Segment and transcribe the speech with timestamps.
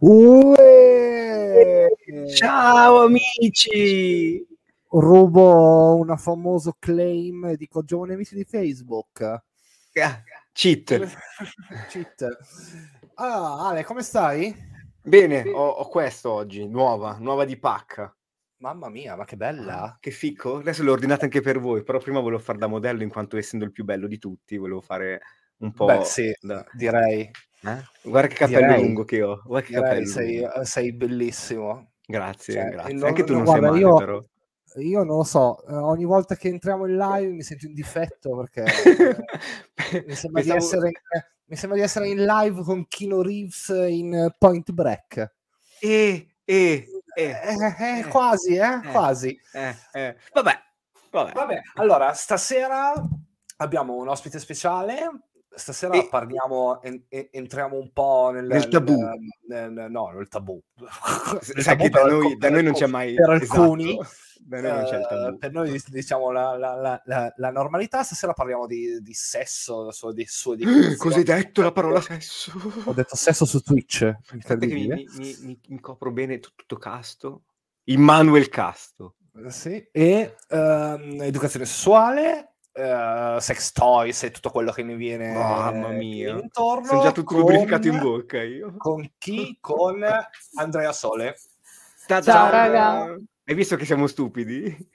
[0.00, 1.88] Uè!
[2.36, 4.46] Ciao amici!
[4.90, 9.20] Rubo una famoso claim di coglione amici di Facebook.
[9.22, 10.22] Ah,
[10.52, 11.16] cheat.
[11.90, 12.28] Cheat.
[13.14, 14.54] Ah, Ale, come stai?
[15.02, 18.14] Bene, ho, ho questo oggi, nuova, nuova di pacca.
[18.58, 19.82] Mamma mia, ma che bella!
[19.82, 20.58] Ah, che ficco.
[20.58, 23.64] Adesso l'ho ordinata anche per voi, però prima volevo fare da modello in quanto essendo
[23.64, 25.22] il più bello di tutti, volevo fare
[25.58, 25.86] un po'...
[25.86, 27.28] Beh, sì, da- direi.
[27.64, 27.82] Eh?
[28.02, 28.82] Guarda che capello Direi.
[28.82, 29.40] lungo che ho.
[29.44, 31.90] Guarda che direi sei, sei bellissimo.
[32.06, 32.94] Grazie, Cioè, grazie.
[32.94, 34.24] non- anche tu no, non guarda, sei male, io- però.
[34.76, 38.36] Io non lo so, eh, ogni volta che entriamo in live mi sento in difetto
[38.36, 38.64] perché
[40.06, 40.90] mi sembra, di Pensavo- essere,
[41.46, 45.32] mi sembra di essere in live con Kino Reeves in Point Break.
[45.80, 49.40] Eh, eh, eh, Eh, eh, eh, quasi, eh, quasi.
[49.52, 50.16] eh, eh.
[50.34, 50.52] Vabbè,
[51.10, 51.32] vabbè.
[51.32, 52.92] Vabbè, allora, stasera
[53.56, 55.08] abbiamo un ospite speciale.
[55.54, 58.96] Stasera E- parliamo, en- en- entriamo un po' nel, Nel tabù.
[59.48, 60.60] nel- nel- no, nel tabù.
[61.40, 63.14] Sai tabù che da noi, da noi non c'è mai...
[63.14, 63.98] per esatto, alcuni,
[64.40, 64.88] da noi
[65.32, 68.02] eh, per noi diciamo la, la- la- la- normalità.
[68.02, 70.96] Stasera parliamo di, di sesso, di sue definizioni.
[70.96, 72.52] Cos'hai detto la parola sesso?
[72.84, 74.02] Ho detto sesso su Twitch.
[74.60, 75.08] Mi, mi-
[75.42, 77.42] mi- mi- copro bene tutto, tutto casto.
[77.84, 79.14] Immanuel Casto.
[79.48, 85.88] Sì, e ehm, educazione sessuale, eh, sex toys e tutto quello che ne viene Mamma
[85.88, 86.38] che mia.
[86.38, 86.84] intorno.
[86.86, 88.74] Sono già tutto con- lubrificato in bocca io.
[88.76, 89.58] Con chi?
[89.60, 90.04] Con
[90.56, 91.36] Andrea Sole.
[92.06, 92.22] Ta-da!
[92.32, 93.14] Ciao, raga.
[93.44, 94.90] Hai visto che siamo stupidi?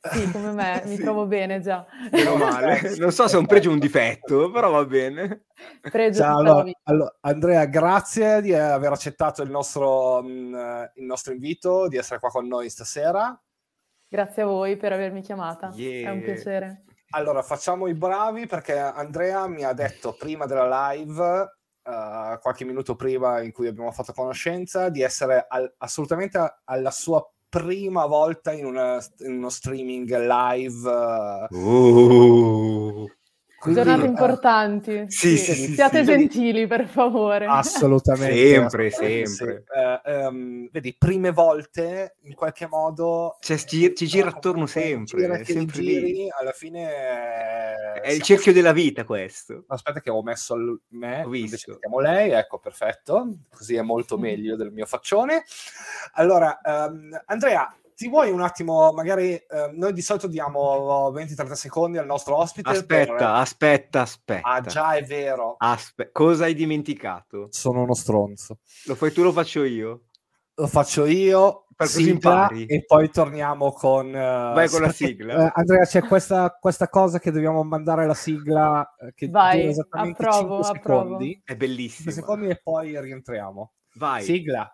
[0.00, 1.02] Sì, come me, mi Sì.
[1.02, 1.84] trovo bene già.
[2.12, 2.94] Meno male.
[2.98, 5.44] Non so se è un pregio o un difetto, però va bene.
[5.80, 11.88] Pregio Ciao, allora, allora, Andrea, grazie di aver accettato il nostro, mh, il nostro invito,
[11.88, 13.38] di essere qua con noi stasera.
[14.08, 15.70] Grazie a voi per avermi chiamata.
[15.70, 16.12] È Yeah.
[16.12, 16.84] un piacere.
[17.10, 22.96] Allora, facciamo i bravi perché Andrea mi ha detto prima della live, eh, qualche minuto
[22.96, 28.66] prima in cui abbiamo fatto conoscenza, di essere al- assolutamente alla sua prima volta in,
[28.66, 30.90] una- in uno streaming live.
[30.90, 33.06] eh, Oh.
[33.58, 35.04] Quindi, Giornate eh, importanti.
[35.08, 36.04] Sì, sì, sì, Siate sì.
[36.04, 37.46] gentili, per favore.
[37.46, 38.36] Assolutamente.
[38.36, 39.64] Sempre, assolutamente sempre.
[39.66, 39.78] sì.
[39.78, 43.36] Eh, ehm, vedi, prime volte in qualche modo.
[43.40, 46.28] Cioè, ci- ci gira attorno sempre, gira sempre giri, lì.
[46.30, 47.94] alla fine.
[47.96, 49.64] eh, È il cerchio della vita questo.
[49.66, 51.72] Aspetta, che ho messo il me Ho visto.
[51.72, 52.30] mettiamo lei.
[52.30, 53.38] Ecco, perfetto.
[53.50, 54.20] Così è molto Mm.
[54.20, 55.42] meglio del mio faccione.
[56.14, 57.72] Allora, ehm, Andrea.
[57.98, 62.70] Ti vuoi un attimo, magari eh, noi di solito diamo 20-30 secondi al nostro ospite.
[62.70, 64.48] Aspetta, per- aspetta, aspetta.
[64.48, 65.56] Ah, già è vero.
[65.58, 67.48] Aspe- cosa hai dimenticato?
[67.50, 68.58] Sono uno stronzo.
[68.86, 70.02] Lo fai tu, lo faccio io.
[70.54, 72.66] lo faccio io Per così impari.
[72.66, 75.46] e poi torniamo con eh, Vai con la sigla.
[75.48, 79.70] eh, Andrea c'è questa, questa cosa che dobbiamo mandare la sigla eh, che Vai, dura
[79.70, 81.00] esattamente approvo, 5 approvo.
[81.02, 82.10] secondi È 5 bellissimo.
[82.12, 84.22] secondi e poi rientriamo Vai.
[84.22, 84.70] sigla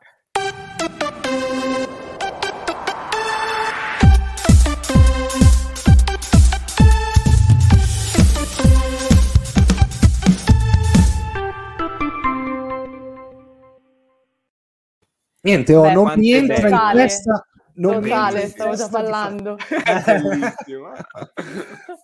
[15.45, 17.47] niente oh, Beh, non mi entra in totale, testa
[17.77, 18.89] non mi entra Totale, in stavo già.
[20.23, 20.93] Bellissimo.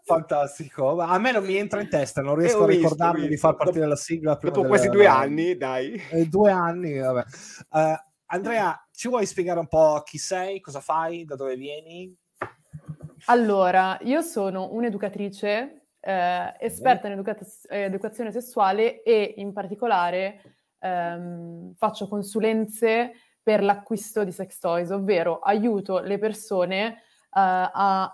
[0.04, 2.82] Fantastico, ma a me non mi entra in testa, non riesco Eh, ho a visto,
[2.82, 3.46] ricordarmi ho di visto.
[3.46, 4.36] far partire la sigla.
[4.36, 5.94] prima Dopo quasi due anni, dai.
[6.10, 7.24] Eh, due anni, vabbè.
[7.72, 12.12] Eh, Andrea, ci vuoi spiegare un po' chi sei, cosa fai, da dove vieni?
[13.26, 17.36] Allora, io sono un'educatrice eh, esperta in educa-
[17.68, 20.40] educazione sessuale e in particolare
[20.80, 23.12] ehm, faccio consulenze
[23.42, 26.98] per l'acquisto di sex toys, ovvero aiuto le persone eh,
[27.32, 28.12] a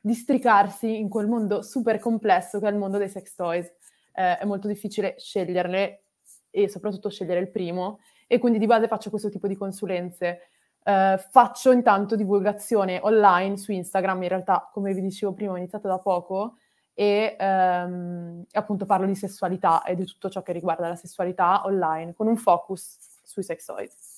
[0.00, 3.66] districarsi in quel mondo super complesso che è il mondo dei sex toys.
[4.12, 6.04] Eh, è molto difficile sceglierle
[6.50, 10.48] e soprattutto scegliere il primo e quindi di base faccio questo tipo di consulenze.
[10.84, 15.88] Eh, faccio intanto divulgazione online su Instagram, in realtà come vi dicevo prima ho iniziato
[15.88, 16.58] da poco
[16.92, 22.14] e ehm, appunto parlo di sessualità e di tutto ciò che riguarda la sessualità online
[22.14, 24.13] con un focus sui sex toys.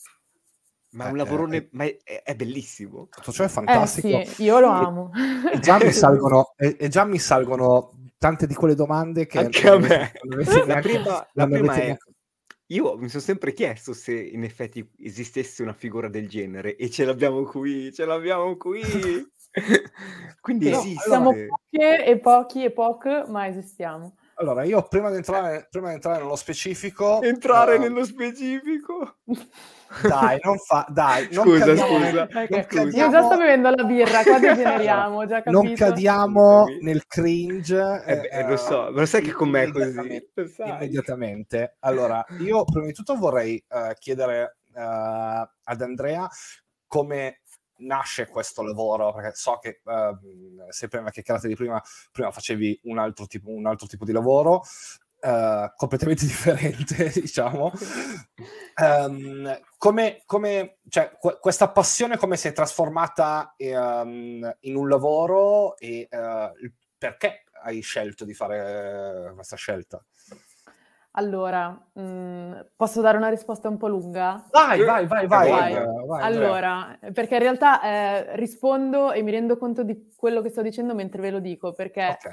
[0.91, 3.09] Ma è un Eh, lavorone, eh, ma è, è- bellissimo.
[3.11, 4.25] Tutto ciò è Eh fantastico.
[4.25, 5.11] sì, io lo amo.
[5.53, 9.69] E già, mi salgono, e, e già mi salgono tante di quelle domande che Anche
[9.69, 10.13] a me.
[10.31, 11.85] avete La neanche- prima, la prima è...
[11.85, 12.13] neanche-
[12.71, 17.05] Io mi sono sempre chiesto se in effetti esistesse una figura del genere e ce
[17.05, 18.81] l'abbiamo qui, ce l'abbiamo qui.
[20.41, 21.09] Quindi Sì, esiste.
[21.09, 24.17] Siamo poche e pochi e poche, ma esistiamo.
[24.39, 27.23] Allora, io prima di entrare, prima di entrare nello specifico...
[27.23, 29.17] Entrare uh, nello specifico?
[30.03, 30.85] Dai, non fa...
[30.91, 32.29] Dai, non Scusa, cadiamo scusa.
[32.31, 35.63] non Io cadiamo- già sto bevendo la birra, qua degeneriamo, già capito.
[35.63, 38.03] non cadiamo nel cringe.
[38.05, 40.23] Eh beh, lo so, ma lo sai che con me è così.
[40.59, 41.77] Immediatamente.
[41.81, 46.29] Allora, io prima di tutto vorrei eh, chiedere eh, ad Andrea
[46.87, 47.41] come
[47.79, 50.17] nasce questo lavoro, perché so che eh,
[50.71, 51.83] se prima chiacchierate di prima,
[52.13, 54.63] prima facevi un altro tipo, un altro tipo di lavoro.
[55.21, 57.73] eh, completamente differente, diciamo.
[58.79, 65.79] Ehm, come, come- cioè, que- questa passione come si è trasformata ehm, in un lavoro
[65.79, 70.05] e eh, il- perché hai scelto di fare questa scelta?
[71.19, 74.45] Allora, mh, posso dare una risposta un po' lunga?
[74.53, 75.49] Vai, vai, vai, vai.
[75.51, 75.73] Vai.
[76.07, 76.23] vai.
[76.23, 80.95] Allora, perché in realtà eh, rispondo e mi rendo conto di quello che sto dicendo
[80.95, 82.31] mentre ve lo dico, perché Ok,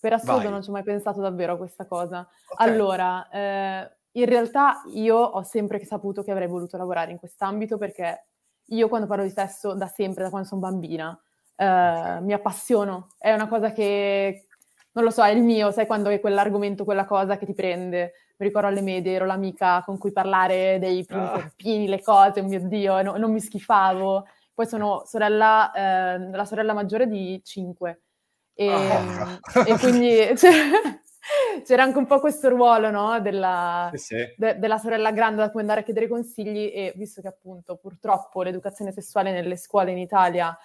[0.00, 0.50] per assurdo vai.
[0.50, 2.28] non ci ho mai pensato davvero a questa cosa.
[2.48, 2.60] ok.
[2.60, 8.26] Allora, eh, in realtà io ho sempre saputo che avrei voluto lavorare in quest'ambito perché
[8.68, 11.16] io quando parlo di sesso da sempre, da quando sono bambina,
[11.56, 12.20] eh, Ok.
[12.22, 13.14] mi appassiono.
[13.16, 14.46] È una cosa che,
[14.92, 18.12] non lo so, è il mio, sai quando è quell'argomento, quella cosa che ti prende.
[18.36, 21.88] Mi ricordo alle medie, ero l'amica con cui parlare dei primi Ah.
[21.88, 24.26] le cose, oh mio Dio, no- non mi schifavo.
[24.52, 28.02] Poi sono sorella, eh, la sorella maggiore di cinque.
[28.54, 29.38] E, Ah.
[29.66, 30.70] e quindi c'è-
[31.64, 33.20] c'era anche un po' questo ruolo, no?
[33.20, 34.34] Della, Sì, sì.
[34.36, 38.42] de- della sorella grande da cui andare a chiedere consigli e visto che appunto purtroppo
[38.42, 40.56] l'educazione sessuale nelle scuole in Italia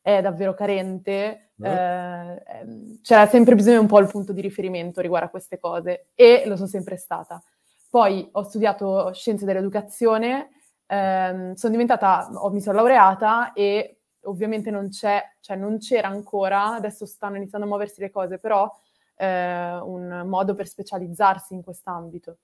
[0.00, 1.68] è davvero carente, Eh.
[1.70, 6.08] eh, ehm, c'era sempre bisogno un po' il punto di riferimento riguardo a queste cose
[6.14, 7.42] e lo sono sempre stata.
[7.90, 10.50] Poi ho studiato scienze dell'educazione,
[10.86, 16.74] ehm, sono diventata, ho- mi sono laureata e ovviamente non c'è, cioè non c'era ancora,
[16.74, 18.70] adesso stanno iniziando a muoversi le cose, però
[19.16, 22.38] eh, un modo per specializzarsi in quest'ambito.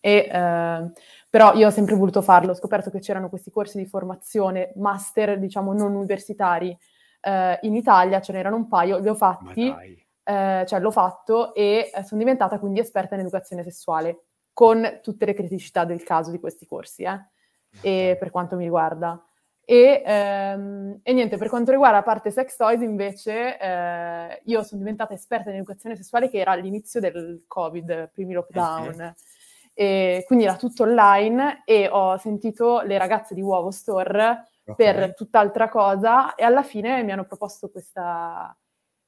[0.00, 0.90] E, eh,
[1.28, 5.38] però io ho sempre voluto farlo, ho scoperto che c'erano questi corsi di formazione, master,
[5.38, 6.76] diciamo, non universitari
[7.20, 9.74] eh, in Italia, ce n'erano un paio, li ho fatti,
[10.22, 15.24] eh, cioè l'ho fatto e eh, sono diventata quindi esperta in educazione sessuale, con tutte
[15.24, 17.20] le criticità del caso di questi corsi, eh,
[17.80, 19.22] e per quanto mi riguarda.
[19.64, 24.80] E, ehm, e niente, per quanto riguarda la parte sex toys, invece, eh, io sono
[24.80, 29.14] diventata esperta in educazione sessuale che era all'inizio del Covid, primi lockdown.
[29.80, 34.74] E quindi era tutto online e ho sentito le ragazze di Uovo Store Ok.
[34.74, 38.52] per tutt'altra cosa e alla fine mi hanno proposto questa-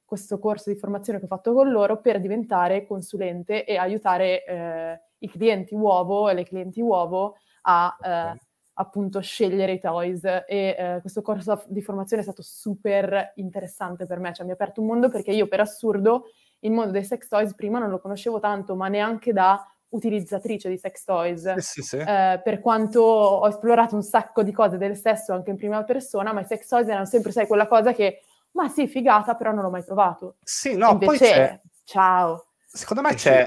[0.05, 5.01] questo corso di formazione che ho fatto con loro per diventare consulente e aiutare eh,
[5.19, 8.39] i clienti uovo e le clienti uovo a eh, Ok.
[8.75, 14.21] appunto scegliere i toys e eh, questo corso di formazione è stato super interessante per
[14.21, 16.27] me, cioè mi ha aperto un mondo perché io per assurdo
[16.61, 20.77] il mondo dei sex toys prima non lo conoscevo tanto, ma neanche da utilizzatrice di
[20.79, 21.55] sex toys.
[21.55, 21.97] Sì, sì, sì.
[21.99, 26.33] Eh, per quanto ho esplorato un sacco di cose del sesso anche in prima persona,
[26.33, 28.23] ma i sex toys erano sempre, sai, quella cosa che,
[28.53, 30.37] ma sì, figata, però non l'ho mai provato.
[30.43, 32.47] Sì, no, poi Invece, c'è, ciao.
[32.67, 33.47] secondo me c'è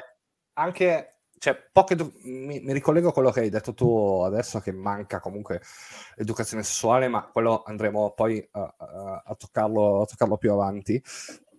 [0.53, 4.71] anche, cioè, poche, edu- mi, mi ricollego a quello che hai detto tu adesso, che
[4.71, 5.61] manca comunque
[6.15, 11.01] educazione sessuale, ma quello andremo poi a, a- a toccarlo, a toccarlo più avanti.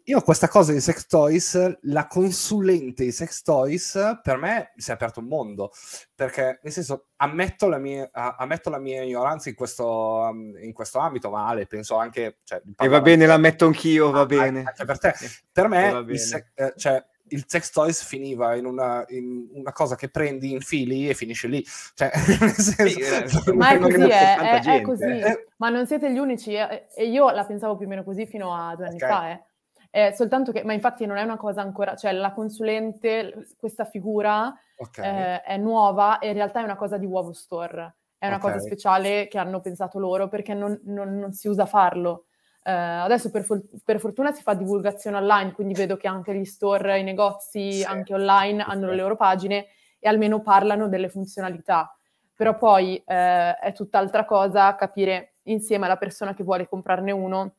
[0.07, 4.93] Io questa cosa di sex toys, la consulente di sex toys, per me si è
[4.93, 5.71] aperto un mondo,
[6.15, 10.99] perché nel senso ammetto la mia, ammetto la mia ignoranza in questo, um, in questo
[10.99, 12.41] ambito, ma Ale, penso anche...
[12.45, 14.63] Cioè, E va bene, l'ammetto anch'io, va Ah, bene.
[14.67, 15.13] anche per te.
[15.17, 15.27] Sì.
[15.51, 19.49] Per E va me il, se- eh, cioè, il sex toys finiva in una, in
[19.53, 21.65] una cosa che prendi, infili e finisce lì.
[21.95, 22.11] Cioè,
[22.59, 25.05] senso, eh, Ma è così, non è, è- è così.
[25.05, 25.47] Eh.
[25.57, 28.55] Ma non siete gli unici, eh, e io la pensavo più o meno così fino
[28.55, 29.07] a due anni Ok.
[29.09, 29.43] fa, eh.
[29.97, 34.53] Eh, soltanto che, ma infatti non è una cosa ancora, cioè la consulente, questa figura
[34.77, 34.99] ok.
[34.99, 38.57] eh, è nuova e in realtà è una cosa di Uovo Store, è una cosa
[38.57, 38.63] Ok.
[38.63, 42.25] speciale che hanno pensato loro perché non, non- non si usa farlo.
[42.65, 46.45] Eh, adesso per, for- per fortuna si fa divulgazione online, quindi vedo che anche gli
[46.45, 47.85] store, i negozi, Sì.
[47.85, 49.67] anche online, hanno le loro pagine
[50.01, 51.97] e almeno parlano delle funzionalità.
[52.35, 57.55] Però poi eh, è tutt'altra cosa capire insieme alla persona che vuole comprarne uno,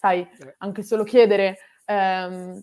[0.00, 0.54] sai, Eh.
[0.58, 2.62] anche solo chiedere ehm,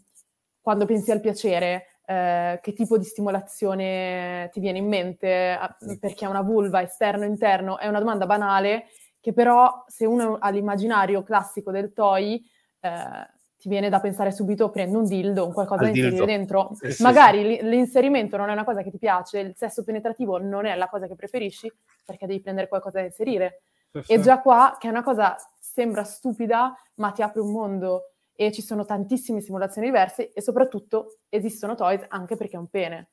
[0.59, 5.57] quando pensi al piacere, eh, che tipo di stimolazione ti viene in mente,
[5.99, 8.85] perché è una vulva, esterno, interno, è una domanda banale
[9.19, 12.41] che però se uno ha l'immaginario classico del toy,
[12.79, 16.71] eh, ti viene da pensare subito prendo un dildo, un qualcosa Al da inserire dentro.
[16.75, 20.37] Sì, sì, Magari li- l'inserimento non è una cosa che ti piace, il sesso penetrativo
[20.37, 21.71] non è la cosa che preferisci,
[22.05, 23.61] perché devi prendere qualcosa da inserire.
[23.91, 24.21] Sì, E sì.
[24.21, 25.35] già qua, che è una cosa
[25.77, 28.11] sembra stupida, ma ti apre un mondo.
[28.39, 33.09] e ci sono tantissime simulazioni diverse e soprattutto esistono toys anche perché è un pene.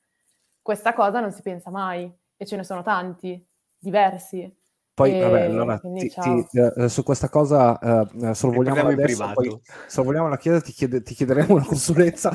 [0.61, 3.43] Questa cosa non si pensa mai e ce ne sono tanti,
[3.75, 4.55] diversi.
[4.95, 10.29] Poi, e vabbè, allora, ti, ti, eh, su questa cosa uh, sorvoliamo adesso, poi sorvoliamo
[10.29, 12.29] la chiesa, ti, chiede, ti chiederemo una consulenza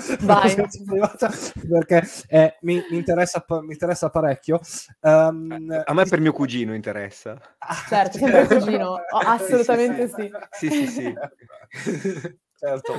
[0.84, 1.30] privata,
[1.66, 4.60] perché eh, mi, mi, interessa, mi, interessa, parecchio.
[5.00, 7.40] Um, a me per mio cugino interessa.
[7.88, 10.30] Certo, sempre il cugino, oh, assolutamente sì.
[10.50, 11.14] Sì, sì, sì.
[12.58, 12.92] certo.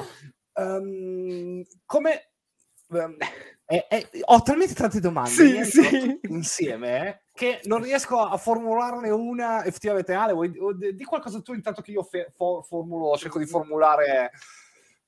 [0.53, 2.31] Um, come...
[2.89, 3.15] Um,
[3.71, 6.19] è, è, ho talmente tante domande sì, sì.
[6.27, 10.13] insieme eh, che non riesco a formularne una effettivamente.
[10.13, 10.51] Ale, vuoi,
[10.93, 14.31] di qualcosa tu intanto che io fe, fo, formulo, cerco di formulare.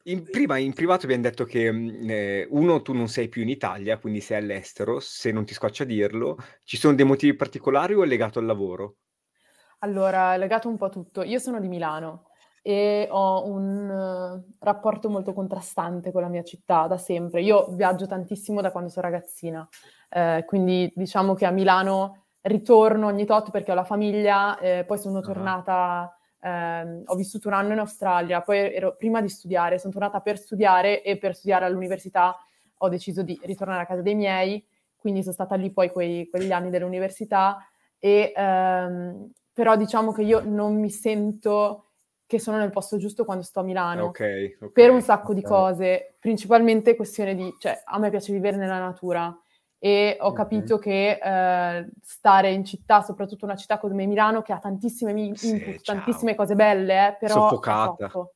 [0.05, 3.49] In, prima in privato abbiamo detto che mm, eh, uno, tu non sei più in
[3.49, 6.37] Italia, quindi sei all'estero, se non ti scoccia dirlo.
[6.63, 8.95] Ci sono dei motivi particolari o è legato al lavoro?
[9.79, 11.23] Allora, è legato un po' a tutto.
[11.23, 12.29] Io sono di Milano,
[12.65, 17.41] e ho un uh, rapporto molto contrastante con la mia città da sempre.
[17.41, 19.67] Io viaggio tantissimo da quando sono ragazzina,
[20.09, 24.97] eh, quindi diciamo che a Milano ritorno ogni tot perché ho la famiglia, eh, poi
[24.97, 29.91] sono tornata, eh, ho vissuto un anno in Australia, poi ero prima di studiare, sono
[29.91, 32.37] tornata per studiare e per studiare all'università
[32.77, 34.65] ho deciso di ritornare a casa dei miei,
[34.95, 37.57] quindi sono stata lì poi quei, quegli anni dell'università
[37.99, 41.92] e ehm, però diciamo che io non mi sento
[42.33, 44.05] che sono nel posto giusto quando sto a Milano.
[44.05, 45.35] Okay, okay, per un sacco okay.
[45.35, 49.37] di cose, principalmente questione di, cioè, a me piace vivere nella natura
[49.77, 54.57] e ho capito che eh, stare in città, soprattutto una città come Milano, che ha
[54.57, 58.07] tantissime input, sì, tantissime cose belle, eh, però Soffocata.
[58.07, 58.33] troppo,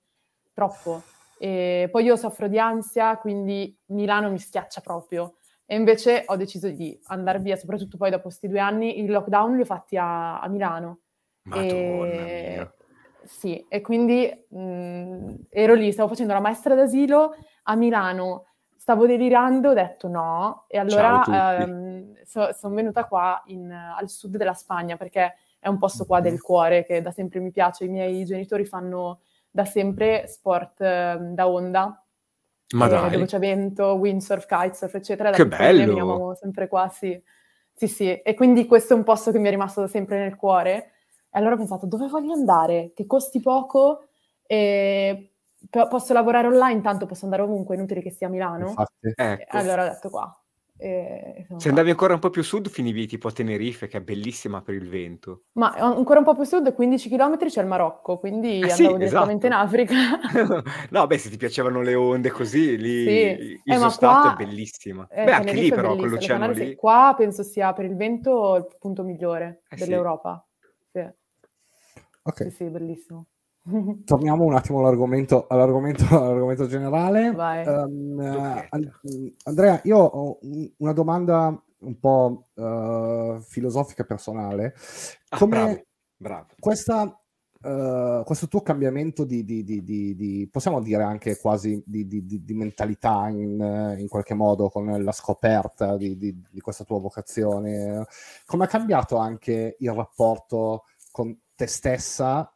[0.53, 1.01] troppo.
[1.39, 5.37] E poi io soffro di ansia, quindi Milano mi schiaccia proprio.
[5.65, 9.55] E invece ho deciso di andare via, soprattutto poi dopo questi due anni, il lockdown
[9.55, 10.99] li ho fatti a, a Milano.
[11.43, 12.53] Madonna e...
[12.55, 12.71] mia
[13.27, 19.05] sì, e quindi mh, mhmm, ero lì, stavo facendo la maestra d'asilo a Milano, stavo
[19.05, 24.53] delirando, ho detto no, e allora ehm, so, sono venuta qua in, al sud della
[24.53, 28.23] Spagna perché è un posto qua del cuore che da sempre mi piace, i miei
[28.23, 29.19] genitori fanno
[29.51, 32.01] da sempre sport eh, da onda,
[32.75, 33.11] Ma eh, dai.
[33.11, 35.31] dove c'è vento, windsurf, kitesurf, eccetera.
[35.31, 35.85] Che bello!
[35.85, 37.21] Veniamo sempre qua, sì.
[37.73, 40.35] Sì, sì, e quindi questo è un posto che mi è rimasto da sempre nel
[40.35, 40.93] cuore
[41.37, 42.91] e allora ho pensato, dove voglio andare?
[42.95, 44.07] Che costi poco
[44.45, 45.33] e
[45.69, 48.69] posso lavorare online, tanto posso andare ovunque, inutile che sia a Milano.
[48.69, 49.57] Infatti, ecco.
[49.57, 50.41] Allora ho detto qua.
[50.79, 54.01] E, Se andavi ancora un po' più a sud, finivi tipo a Tenerife, che è
[54.01, 55.45] bellissima per il vento.
[55.53, 58.75] Ma ancora un po' più a sud, 15 km c'è il Marocco, quindi eh andavo
[58.75, 59.47] sì, direttamente esatto.
[59.47, 59.95] in Africa.
[60.91, 63.61] no, beh, se ti piacevano le onde così, lì sì.
[63.63, 65.07] il eh, Stato è bellissima.
[65.09, 66.75] Eh, beh, anche lì però, con l'oceano lì.
[66.75, 70.39] Qua penso sia per il vento il punto migliore eh, dell'Europa.
[70.39, 70.46] Sì.
[72.27, 72.43] Ok.
[72.43, 73.27] Sì, sì, bellissimo.
[74.05, 77.29] Torniamo un attimo all'argomento, all'argomento, all'argomento generale.
[77.29, 80.39] Um, uh, Andrea, io ho
[80.77, 84.73] una domanda un po' uh, filosofica personale.
[85.29, 85.83] Ah, Come ah, bravo,
[86.17, 86.45] bravo.
[86.59, 87.21] Questa,
[87.61, 93.95] uh, questo tuo cambiamento di, di, di, di, possiamo dire anche quasi di, mentalità in,
[93.99, 98.05] in, qualche modo con la scoperta di, questa tua vocazione,
[98.45, 102.55] come ha cambiato anche il rapporto con te stessa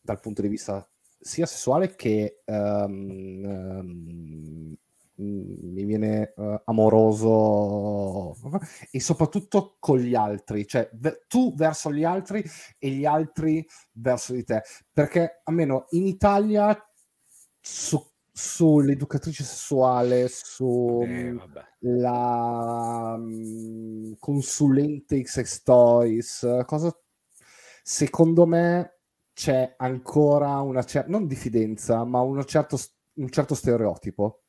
[0.00, 0.88] dal punto di vista
[1.18, 4.76] sia sessuale che um, um,
[5.16, 8.36] mi viene uh, amoroso
[8.90, 12.44] e soprattutto con gli altri, cioè ver- tu verso gli altri
[12.78, 14.62] e gli altri verso di te,
[14.92, 16.78] perché almeno in Italia
[17.60, 18.00] su,
[18.30, 20.84] sull'educatrice sessuale, sulla
[23.18, 26.96] um, consulente X Toys, cosa
[27.88, 28.98] secondo me
[29.32, 32.76] c'è ancora una certa, non diffidenza, ma certo,
[33.14, 34.42] un certo stereotipo.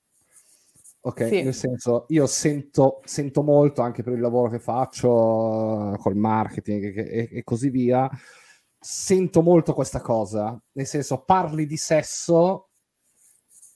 [1.01, 1.43] Ok, sì.
[1.43, 7.29] nel senso, io sento, sento, molto anche per il lavoro che faccio col marketing e,
[7.31, 8.09] e così via,
[8.79, 12.66] sento molto questa cosa, nel senso, parli di sesso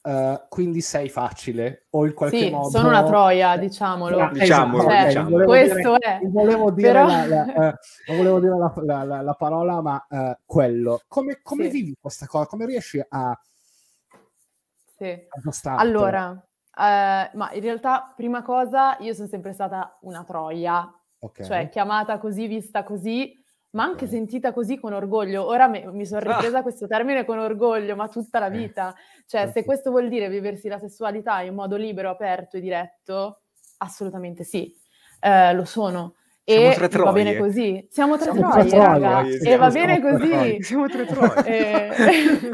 [0.04, 4.90] Uh, quindi sei facile o in qualche sì, modo sono una troia diciamolo ah, diciamolo,
[4.90, 5.46] esatto, diciamolo.
[5.46, 7.06] questo dire, è volevo dire, Però...
[7.06, 11.66] la, la, uh, non volevo dire la, la, la parola ma uh, quello come, come
[11.66, 11.70] sì.
[11.70, 13.40] vivi questa cosa come riesci a
[14.98, 15.28] sì.
[15.66, 16.30] allora
[16.74, 21.46] ma in realtà prima cosa io sono sempre stata una troia okay.
[21.46, 23.41] cioè chiamata così vista così
[23.72, 25.46] ma anche sentita così con orgoglio.
[25.46, 26.36] Ora mi, mi sono ah.
[26.36, 26.62] ripresa ah.
[26.62, 28.58] questo termine con orgoglio, ma tutta la eh.
[28.58, 28.96] vita.
[29.26, 33.42] Cioè, se questo vuol dire viversi la sessualità in modo libero, aperto e diretto,
[33.78, 34.76] assolutamente sì,
[35.20, 36.16] eh, lo sono.
[36.44, 37.88] E va bene così.
[37.90, 39.24] Siamo tre Siamo troie, raga.
[39.26, 40.62] E va bene così.
[40.62, 41.46] Siamo tre troie.
[41.46, 42.52] e...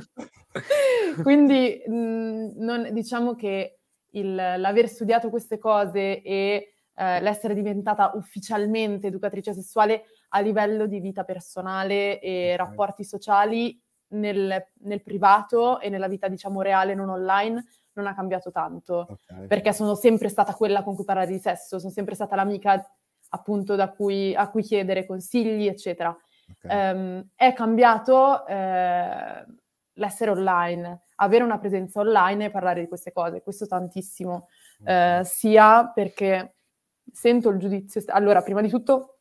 [1.23, 3.79] Quindi mh, non, diciamo che
[4.11, 10.99] il, l'aver studiato queste cose e eh, l'essere diventata ufficialmente educatrice sessuale a livello di
[10.99, 13.79] vita personale e rapporti sociali
[14.09, 19.07] nel, nel, privato e nella vita, diciamo, reale, non online, non ha cambiato tanto.
[19.09, 19.47] Okay.
[19.47, 22.83] Perché sono sempre stata quella con cui parlare di sesso, sono sempre stata l'amica
[23.29, 26.15] appunto da cui, a cui chiedere consigli, eccetera.
[26.63, 26.93] Okay.
[26.93, 29.45] Um, è cambiato eh,
[29.93, 34.47] l'essere online, avere una presenza online e parlare di queste cose, questo tantissimo,
[34.81, 35.19] okay.
[35.19, 36.55] eh, sia perché
[37.11, 38.01] sento il giudizio.
[38.07, 39.16] Allora, prima di tutto,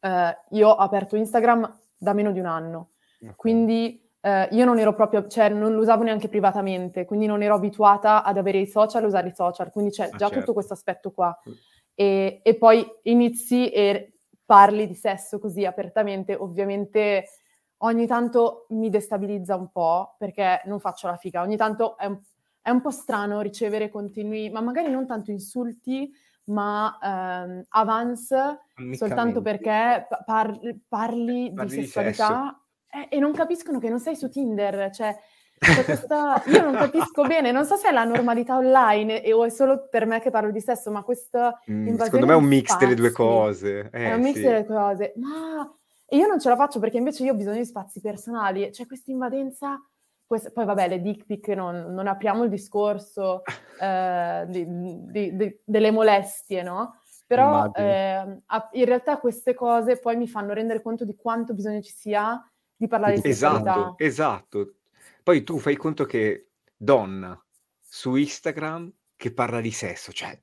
[0.00, 2.90] eh, io ho aperto Instagram da meno di un anno,
[3.20, 3.34] okay.
[3.36, 7.54] quindi eh, io non ero proprio, cioè non lo usavo neanche privatamente, quindi non ero
[7.54, 10.38] abituata ad avere i social, usare i social, quindi c'è ah, già certo.
[10.40, 11.38] tutto questo aspetto qua.
[11.94, 14.14] E, e poi inizi e
[14.44, 17.26] parli di sesso così apertamente, ovviamente
[17.78, 22.18] ogni tanto mi destabilizza un po' perché non faccio la figa, ogni tanto è un,
[22.60, 26.10] è un po' strano ricevere continui, ma magari non tanto insulti,
[26.50, 28.60] ma ehm, avance
[28.92, 34.28] soltanto perché parli, parli, di sessualità di eh, e non capiscono che non sei su
[34.28, 35.16] Tinder, cioè
[35.84, 39.50] questa, io non capisco bene, non so se è la normalità online e, o è
[39.50, 42.68] solo per me che parlo di sesso, ma questa mm, Secondo me è un mix
[42.68, 43.90] spazi, delle due cose.
[43.92, 44.42] Eh, è un mix sì.
[44.42, 45.70] delle cose, ma
[46.12, 49.10] io non ce la faccio perché invece io ho bisogno di spazi personali, c'è questa
[49.10, 49.80] invadenza
[50.30, 53.42] questa, poi vabbè, le dick pic non, non apriamo il discorso
[53.80, 54.64] eh, di,
[55.10, 57.00] di, di, delle molestie, no?
[57.26, 58.40] Però eh,
[58.72, 62.86] in realtà queste cose poi mi fanno rendere conto di quanto bisogno ci sia di
[62.86, 63.72] parlare di sessualità.
[63.72, 64.74] Esatto, esatto.
[65.24, 67.36] Poi tu fai conto che donna
[67.80, 70.40] su Instagram che parla di sesso, cioè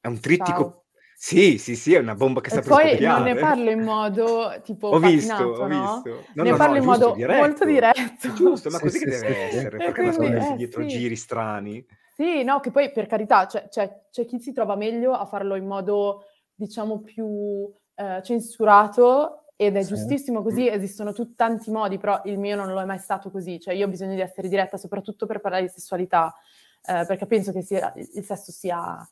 [0.00, 0.79] è un trittico Ciao.
[1.22, 3.82] Sì, sì, sì, è una bomba che sta e per poi non ne parlo in
[3.82, 6.02] modo tipo ho visto, ho no?
[6.02, 6.24] visto.
[6.32, 7.38] No, ne no, parlo no, in giusto, modo diretto.
[7.38, 8.32] molto diretto.
[8.32, 11.16] Giusto, ma sì, così sì, che sì, deve essere, perché quindi, nascondersi eh, dietro giri
[11.16, 11.86] strani?
[12.16, 15.56] Sì, no, che poi per carità, cioè, cioè, c'è chi si trova meglio a farlo
[15.56, 16.24] in modo,
[16.54, 22.56] diciamo, più eh, censurato ed è giustissimo così, esistono tut- tanti modi, però il mio
[22.56, 25.40] non lo è mai stato così, cioè io ho bisogno di essere diretta soprattutto per
[25.42, 26.34] parlare di sessualità,
[26.82, 29.06] eh, perché penso che sia, il sesso sia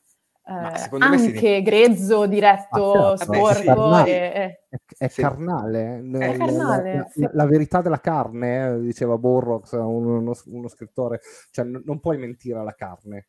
[0.48, 1.62] eh, anche ne...
[1.62, 3.96] grezzo, diretto, ah, sporco.
[3.96, 4.60] È, e, è,
[4.96, 5.20] è sì.
[5.20, 5.98] carnale.
[5.98, 7.20] È carnale la, sì.
[7.20, 11.20] la, la, verità della carne, eh, diceva Borrox, uno, uno, uno scrittore,
[11.50, 13.28] cioè n- non puoi mentire alla carne.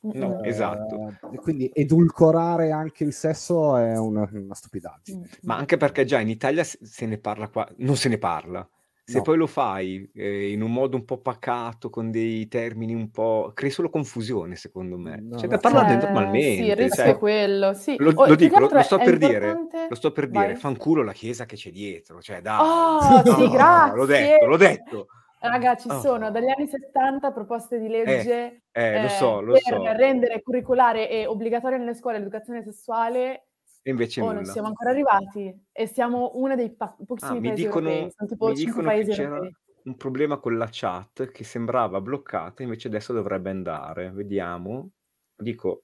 [0.00, 1.18] No, eh, esatto.
[1.36, 5.28] Quindi edulcorare anche il sesso è una, una stupidaggine.
[5.42, 8.66] Ma anche perché già in Italia se ne parla qua, non se ne parla.
[9.06, 9.22] Se no.
[9.22, 13.50] poi lo fai eh, in un modo un po' pacato, con dei termini un po'...
[13.52, 15.20] crei solo confusione, secondo me.
[15.20, 16.62] No, cioè, da parlare eh, normalmente.
[16.62, 17.96] Sì, il rischio cioè, è quello, sì.
[17.98, 21.12] Lo, oh, lo dico, lo, lo, sto per dire, lo sto per dire, fanculo la
[21.12, 22.58] chiesa che c'è dietro, cioè dai.
[22.58, 23.94] Oh, no, sì, grazie.
[23.94, 25.06] L'ho detto, l'ho detto.
[25.40, 26.00] Raga, ci oh.
[26.00, 29.82] sono dagli anni 70 proposte di eh, legge eh, eh, lo so, lo per so.
[29.82, 33.48] rendere curricolare e obbligatoria nelle scuole l'educazione sessuale
[33.86, 37.64] e invece oh, non siamo ancora arrivati e siamo uno dei pa- pochissimi ah, paesi
[37.64, 39.56] dicono, europei, sono tipo mi 5 paesi c'era europei.
[39.82, 44.10] un problema con la chat che sembrava bloccata, invece adesso dovrebbe andare.
[44.10, 44.88] Vediamo.
[45.36, 45.82] Dico,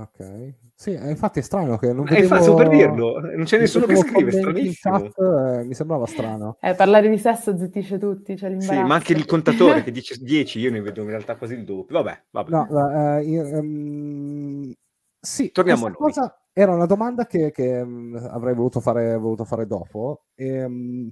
[0.00, 2.36] Ok, sì, eh, infatti è strano che non vedevo...
[2.36, 5.00] Eh, per dirlo, non c'è nessuno che scrive, stranissimo.
[5.00, 6.56] Chat, eh, mi sembrava strano.
[6.60, 10.60] Eh, parlare di sesso zittisce tutti, cioè Sì, ma anche il contatore che dice 10,
[10.60, 12.00] io ne vedo in realtà quasi il doppio.
[12.00, 12.50] Vabbè, vabbè.
[12.50, 14.72] No, uh, io, um,
[15.18, 15.96] sì, torniamo a noi.
[15.96, 21.08] Cosa era una domanda che, che um, avrei voluto fare, voluto fare dopo, e, um,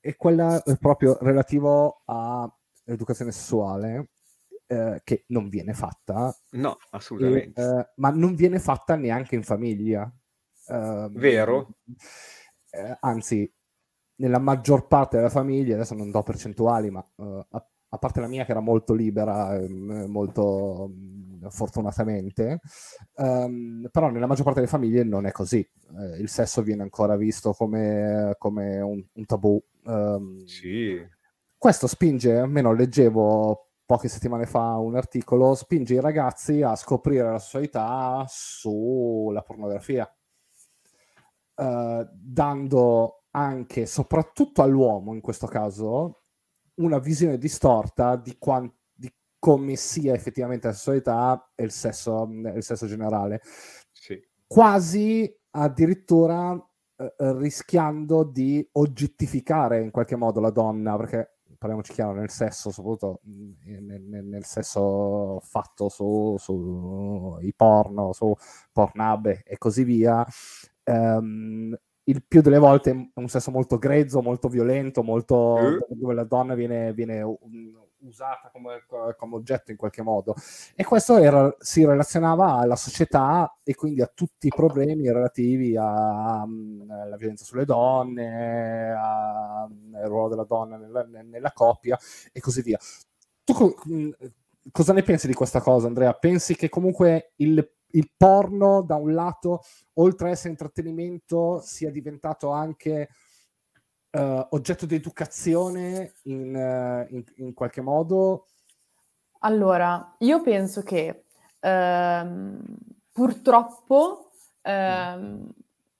[0.00, 4.12] e quella proprio relativo all'educazione sessuale,
[4.66, 6.34] eh, che non viene fatta.
[6.52, 7.60] No, assolutamente.
[7.60, 10.10] E, eh, ma non viene fatta neanche in famiglia.
[11.10, 11.74] Vero?
[12.70, 13.52] Eh, anzi,
[14.16, 18.28] nella maggior parte della famiglia, adesso non do percentuali, ma uh, a, a, parte la
[18.28, 22.60] mia che era molto libera, ehm, molto mm, fortunatamente,
[23.16, 25.58] um, però nella maggior parte delle famiglie non è così.
[25.58, 29.62] Eh, il sesso viene ancora visto come, come un, un, tabù.
[29.84, 31.00] Um, sì.
[31.56, 37.38] Questo spinge, almeno leggevo poche settimane fa un articolo, spinge i ragazzi a scoprire la
[37.38, 40.10] sessualità sulla pornografia,
[41.56, 46.23] uh, dando anche, soprattutto all'uomo in questo caso,
[46.76, 52.62] una visione distorta di, quant- di come sia effettivamente la sessualità e il sesso, il
[52.62, 53.40] sesso generale.
[53.92, 54.20] Sì.
[54.46, 61.34] Quasi addirittura uh, rischiando di oggettificare in qualche modo la donna, perché
[61.64, 68.34] parliamoci chiaro, nel sesso, soprattutto nel, nel, nel sesso fatto su, su i porno, su
[68.70, 70.26] Pornhub e così via,
[70.84, 75.78] um, il più delle volte è un sesso molto grezzo, molto violento, molto, mm.
[75.98, 77.22] dove la donna viene, viene
[78.04, 78.84] usata come,
[79.16, 80.34] come, oggetto in qualche modo.
[80.74, 86.46] E questo era, si relazionava alla società e quindi a tutti i problemi relativi alla
[87.16, 89.68] violenza sulle donne, al
[90.04, 91.98] ruolo della donna nella, nella coppia
[92.32, 92.78] e così via.
[93.44, 93.54] Tu
[94.70, 96.12] cosa ne pensi di questa cosa, Andrea?
[96.12, 99.62] Pensi che comunque il, il porno, da un lato,
[99.94, 103.08] oltre a essere intrattenimento, sia diventato anche
[104.10, 108.46] uh, oggetto di educazione in, uh, in, in, qualche modo?
[109.40, 111.24] Allora, io penso che
[111.60, 112.62] ehm,
[113.12, 114.30] purtroppo,
[114.62, 115.52] ehm,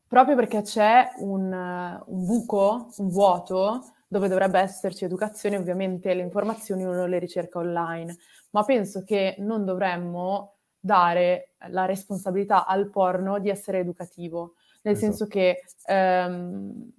[0.08, 6.84] proprio perché c'è un, un buco, un vuoto, dove dovrebbe esserci educazione, ovviamente le informazioni
[6.84, 8.16] uno le ricerca online,
[8.50, 10.53] ma penso che non dovremmo
[10.84, 15.12] dare la responsabilità al porno di essere educativo, nel esatto.
[15.12, 16.92] senso che ehm,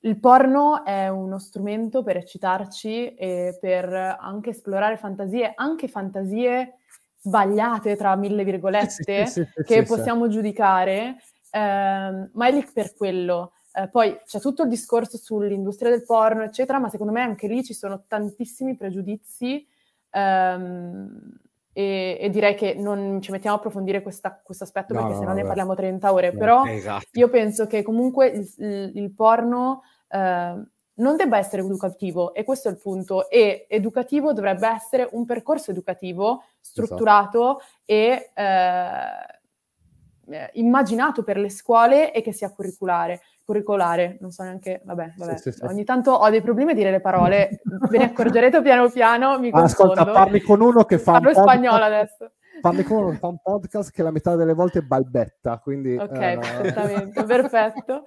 [0.00, 6.78] il porno è uno strumento per eccitarci e per anche esplorare fantasie, anche fantasie
[7.20, 11.16] sbagliate tra mille virgolette sì, sì, sì, che possiamo giudicare,
[11.50, 13.52] ehm, ma è lì per quello.
[13.70, 17.62] Eh, poi c'è tutto il discorso sull'industria del porno, eccetera, ma secondo me anche lì
[17.62, 19.66] ci sono tantissimi pregiudizi
[20.10, 21.47] ehm,
[21.78, 24.32] e, e, direi che non ci mettiamo a approfondire questo
[24.64, 27.06] aspetto no, perché no, sennò ne parliamo 30 ore, no, però esatto.
[27.12, 30.60] io penso che comunque il, il, il porno eh,
[30.94, 35.70] non debba essere educativo e questo è il punto e educativo dovrebbe essere un percorso
[35.70, 37.74] educativo strutturato esatto.
[37.84, 39.37] e eh,
[40.52, 45.38] immaginato per le scuole e che sia curriculare curricolare, non so neanche, vabbè, vabbè.
[45.38, 48.90] Sì, sì, ogni tanto ho dei problemi a dire le parole, ve ne accorgerete piano
[48.90, 49.92] piano, mi confondo.
[49.94, 52.32] Ascolta, parli con uno che fa Parlo spagnolo adesso.
[52.60, 55.96] Parli con uno che fa un podcast che la metà delle volte balbetta, quindi...
[55.96, 56.36] Ok, eh...
[56.38, 58.04] perfettamente, perfetto.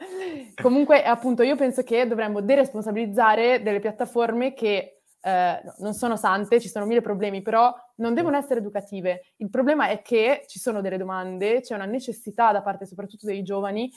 [0.61, 6.67] Comunque, appunto, io penso che dovremmo deresponsabilizzare delle piattaforme che eh, non sono sante, ci
[6.67, 9.33] sono mille problemi, però non devono essere educative.
[9.37, 13.43] Il problema è che ci sono delle domande, c'è una necessità da parte soprattutto dei
[13.43, 13.91] giovani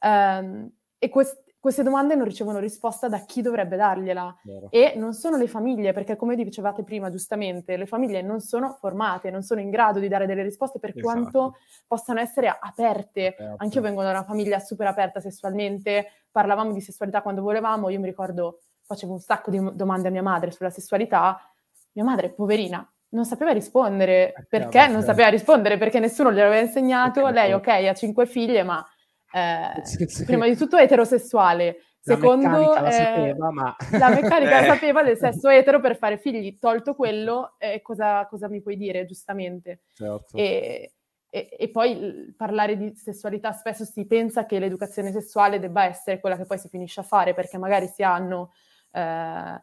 [0.00, 4.36] ehm, e quest- queste domande non ricevono risposta da chi dovrebbe dargliela.
[4.42, 4.66] Vero.
[4.70, 9.30] E non sono le famiglie, perché come dicevate prima giustamente, le famiglie non sono formate,
[9.30, 11.06] non sono in grado di dare delle risposte per esatto.
[11.06, 11.54] quanto
[11.86, 13.28] possano essere aperte.
[13.28, 13.54] aperte.
[13.56, 18.08] Anch'io vengo da una famiglia super aperta sessualmente, parlavamo di sessualità quando volevamo, io mi
[18.08, 21.40] ricordo, facevo un sacco di domande a mia madre sulla sessualità,
[21.92, 24.32] mia madre, poverina, non sapeva rispondere.
[24.34, 25.78] Eh, perché non sapeva rispondere?
[25.78, 27.26] Perché nessuno gliel'aveva insegnato.
[27.28, 28.84] Lei, ok, ha cinque figlie, ma
[29.32, 30.24] eh, sì, sì.
[30.24, 33.76] prima di tutto eterosessuale, la secondo meccanica la sapeva, ma...
[33.92, 34.66] la meccanica eh.
[34.66, 39.06] sapeva del sesso etero per fare figli, tolto quello, eh, cosa, cosa, mi puoi dire,
[39.06, 39.84] giustamente?
[39.92, 40.36] Certo.
[40.36, 40.92] E,
[41.30, 46.36] e, e, poi parlare di sessualità spesso si pensa che l'educazione sessuale debba essere quella
[46.36, 48.52] che poi si finisce a fare, perché magari si hanno...
[48.94, 49.62] Eh,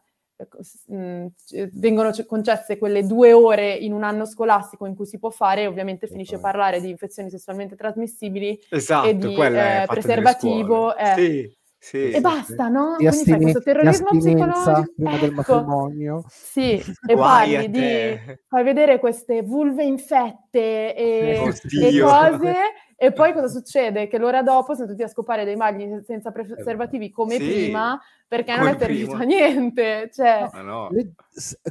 [0.92, 1.26] Mm,
[1.74, 6.06] vengono concesse quelle due ore in un anno scolastico in cui si può fare, ovviamente
[6.06, 10.96] finisce a parlare di infezioni sessualmente trasmissibili esatto, e di eh, preservativo.
[10.96, 11.14] Eh.
[11.16, 11.60] Sì.
[11.82, 12.94] Sì, e basta, no?
[12.96, 15.34] Di Quindi fai questo terrorismo psicologico prima del ecco.
[15.34, 16.24] matrimonio.
[16.28, 16.74] Sì,
[17.08, 22.54] e parli di fai vedere queste vulve infette e, e cose
[23.04, 24.06] e poi cosa succede?
[24.06, 28.54] Che l'ora dopo sono tutti a scopare dei magli senza preservativi come sì, prima, perché
[28.54, 30.08] non è servito a niente.
[30.12, 30.48] Cioè...
[30.52, 30.88] No, no.
[30.92, 31.12] Le...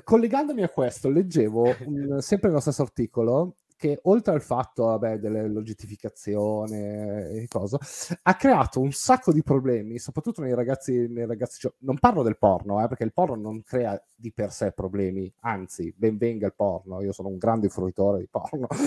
[0.04, 7.32] collegandomi a questo, leggevo un, sempre nello stesso articolo che oltre al fatto vabbè, dell'oggettificazione
[7.32, 7.80] e cosa,
[8.22, 12.38] ha creato un sacco di problemi, soprattutto nei ragazzi, nei ragazzi cioè, non parlo del
[12.38, 16.54] porno, eh, perché il porno non crea di per sé problemi, anzi, ben venga il
[16.54, 18.68] porno, io sono un grande fruitore di porno,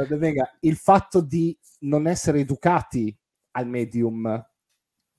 [0.00, 3.14] eh, ben venga, il fatto di non essere educati
[3.50, 4.42] al medium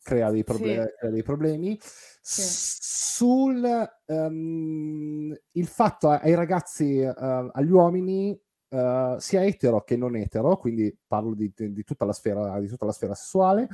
[0.03, 0.95] crea dei, proble- sì.
[0.97, 1.79] crea dei problemi.
[1.81, 2.41] Sì.
[2.43, 8.39] Sul um, il fatto ai ragazzi, uh, agli uomini,
[8.69, 12.85] uh, sia etero che non etero, quindi parlo di, di, tutta, la sfera, di tutta
[12.85, 13.67] la sfera sessuale,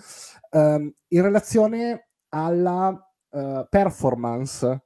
[0.51, 2.89] um, in relazione alla
[3.29, 4.83] uh, performance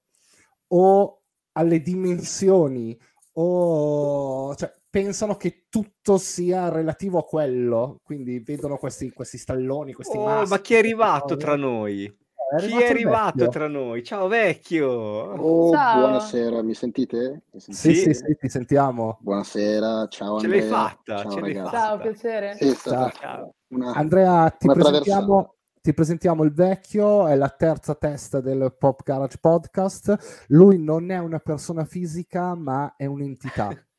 [0.68, 2.98] o alle dimensioni
[3.34, 10.18] o cioè, pensano che tutto sia relativo a quello, quindi vedono questi, questi stalloni, questi
[10.18, 12.06] oh, maschi, ma chi è arrivato tra noi?
[12.06, 14.04] È chi è arrivato tra noi?
[14.04, 14.88] Ciao vecchio!
[14.88, 16.00] Oh, ciao.
[16.00, 17.42] buonasera, mi sentite?
[17.52, 17.96] mi sentite?
[17.96, 19.18] Sì, sì, sì, ti sentiamo.
[19.22, 20.62] Buonasera, ciao Ce Andrea.
[20.62, 21.72] l'hai fatta, ciao, ce l'hai fatta.
[21.72, 22.56] Ciao, piacere.
[22.56, 23.10] Sì, ciao.
[23.10, 23.54] ciao.
[23.70, 29.40] Una, Andrea, ti presentiamo, ti presentiamo il vecchio, è la terza testa del Pop Garage
[29.42, 30.46] Podcast.
[30.50, 33.76] Lui non è una persona fisica, ma è un'entità.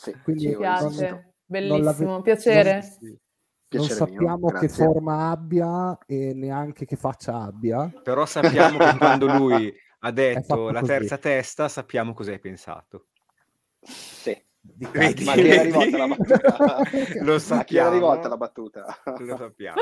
[0.00, 2.96] Sì, Quindi ci piace, non, bellissimo, non piacere.
[3.00, 3.18] Non,
[3.68, 7.92] non sappiamo mio, che forma abbia e neanche che faccia abbia.
[8.02, 13.08] Però sappiamo che quando lui ha detto la terza testa, sappiamo cosa hai pensato.
[13.82, 14.42] Sì.
[14.62, 16.78] Vedi, ma chi rivolta la battuta?
[17.20, 17.88] Lo sappiamo.
[17.88, 19.02] A chi rivolta la battuta?
[19.18, 19.80] Lo sappiamo.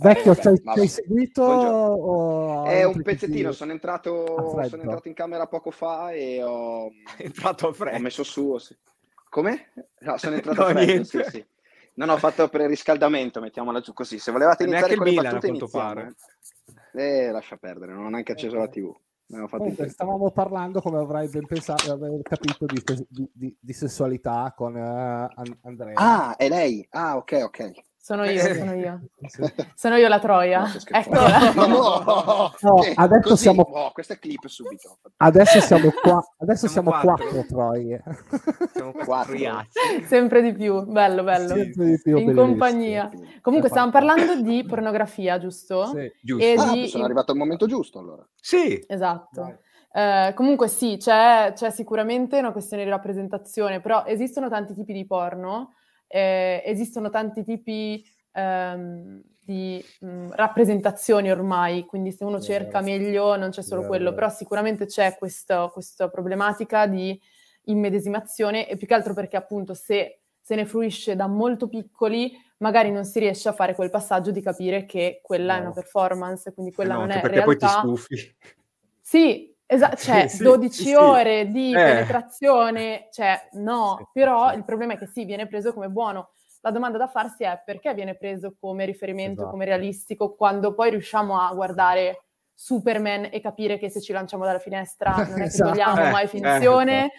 [0.00, 1.42] Vecchio, ci hai seguito?
[1.42, 2.64] O...
[2.64, 4.24] È un pezzettino, sono entrato,
[4.68, 7.96] sono entrato in camera poco fa e ho, entrato a freddo.
[7.96, 8.56] ho messo su.
[8.58, 8.76] Sì.
[9.28, 9.72] Come?
[10.00, 11.44] No, sono entrato no, a freddo, sì, sì.
[11.94, 14.18] Non ho fatto pre-riscaldamento, mettiamola giù così.
[14.18, 16.14] Se volevate iniziare con le Milan, battute, iniziamo.
[16.92, 18.94] Eh, lascia perdere, non ho neanche acceso la TV.
[19.48, 22.82] Comunque, stavamo parlando, come avrai ben pensato, aver capito, di,
[23.32, 25.94] di, di, sessualità con uh, Andrea.
[25.94, 26.84] Ah, è lei?
[26.90, 27.70] Ah, ok, ok.
[28.02, 28.54] Sono io, eh.
[28.54, 29.00] sono io.
[29.76, 30.60] Sono io la troia.
[30.62, 31.52] No, Eccola.
[31.52, 33.60] No, no, no, adesso così, siamo...
[33.60, 34.98] Oh, questa è clip subito.
[35.18, 36.26] Adesso siamo qua.
[36.40, 37.28] Adesso siamo, siamo quattro.
[37.28, 38.02] quattro troie.
[38.72, 39.36] Siamo quattro.
[40.06, 41.48] Sempre di più, bello, bello.
[41.48, 42.46] Sempre di più, In bellissimo.
[42.46, 43.10] compagnia.
[43.42, 45.84] Comunque stavamo parlando di pornografia, giusto?
[45.84, 46.42] Sì, giusto.
[46.42, 46.88] E ah, di...
[46.88, 48.26] sono arrivato al momento giusto allora.
[48.34, 48.82] Sì.
[48.88, 49.58] Esatto.
[49.92, 55.06] Eh, comunque sì, c'è, c'è sicuramente una questione di rappresentazione, però esistono tanti tipi di
[55.06, 55.74] porno
[56.12, 63.50] eh, esistono tanti tipi ehm, di mh, rappresentazioni ormai, quindi se uno cerca meglio non
[63.50, 67.18] c'è solo quello, però sicuramente c'è questo, questa problematica di
[67.64, 70.20] immedesimazione e più che altro perché appunto se
[70.50, 74.40] se ne fruisce da molto piccoli, magari non si riesce a fare quel passaggio di
[74.40, 75.58] capire che quella no.
[75.58, 77.82] è una performance, quindi quella no, non è perché realtà.
[77.82, 78.36] poi ti stufi.
[79.00, 81.74] Sì, Esatto, cioè sì, 12 sì, ore di eh.
[81.74, 86.30] penetrazione, cioè no, sì, però il problema è che sì, viene preso come buono.
[86.62, 89.50] La domanda da farsi è perché viene preso come riferimento, esatto.
[89.50, 94.58] come realistico, quando poi riusciamo a guardare Superman e capire che se ci lanciamo dalla
[94.58, 95.70] finestra non è che esatto.
[95.70, 97.12] togliamo eh, mai finzione.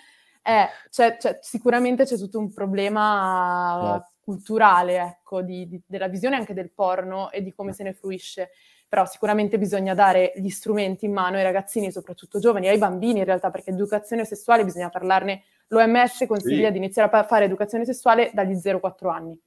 [0.44, 4.08] Eh, eh, c'è, c'è, sicuramente c'è tutto un problema certo.
[4.20, 8.50] culturale, ecco, di, di, della visione anche del porno e di come se ne fruisce
[8.92, 13.24] però sicuramente bisogna dare gli strumenti in mano ai ragazzini, soprattutto giovani, ai bambini in
[13.24, 15.44] realtà, perché educazione sessuale bisogna parlarne.
[15.68, 16.72] L'OMS consiglia sì.
[16.74, 19.40] di iniziare a fare educazione sessuale dagli 0-4 anni.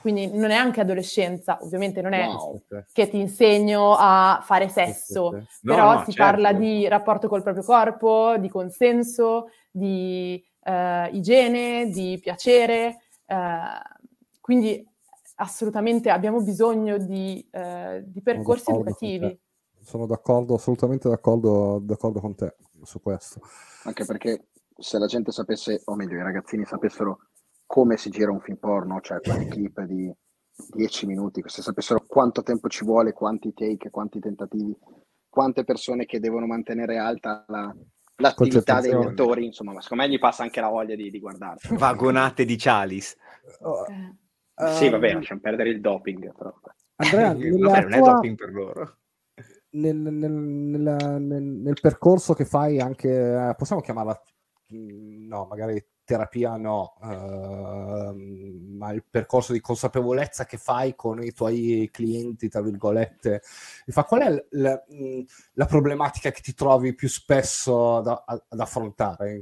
[0.00, 2.60] Quindi non è anche adolescenza, ovviamente non è wow.
[2.92, 6.24] che ti insegno a fare sesso, no, però no, si certo.
[6.24, 13.02] parla di rapporto col proprio corpo, di consenso, di uh, igiene, di piacere.
[13.26, 14.00] Uh,
[14.40, 14.84] quindi
[15.40, 19.38] assolutamente abbiamo bisogno di, eh, di percorsi educativi.
[19.82, 23.40] Sono d'accordo, assolutamente d'accordo, d'accordo con te su questo.
[23.84, 27.18] Anche perché se la gente sapesse, o meglio i ragazzini sapessero
[27.66, 30.12] come si gira un film porno, cioè quelle clip di
[30.72, 34.76] 10 minuti, se sapessero quanto tempo ci vuole, quanti take, quanti tentativi,
[35.28, 37.74] quante persone che devono mantenere alta la,
[38.16, 41.60] l'attività dei lettori, insomma, ma secondo me gli passa anche la voglia di, di guardare.
[41.70, 43.16] Vagonate di Chalice.
[43.60, 43.86] Oh.
[44.68, 46.32] Sì, va bene, ehm, lasciamo perdere il doping.
[46.36, 46.54] Però.
[46.96, 48.96] Andrea, vabbè, non è doping per loro.
[49.72, 54.20] Nel, nel, nel, nel, percorso che fai anche, eh, possiamo chiamarla,
[54.74, 61.30] mm, no, magari terapia no, uh, ma il percorso di consapevolezza che fai con i
[61.30, 63.42] tuoi clienti, tra virgolette,
[63.86, 65.20] fa, qual è la, mm,
[65.52, 69.40] la, problematica che ti trovi più spesso da, ad affrontare?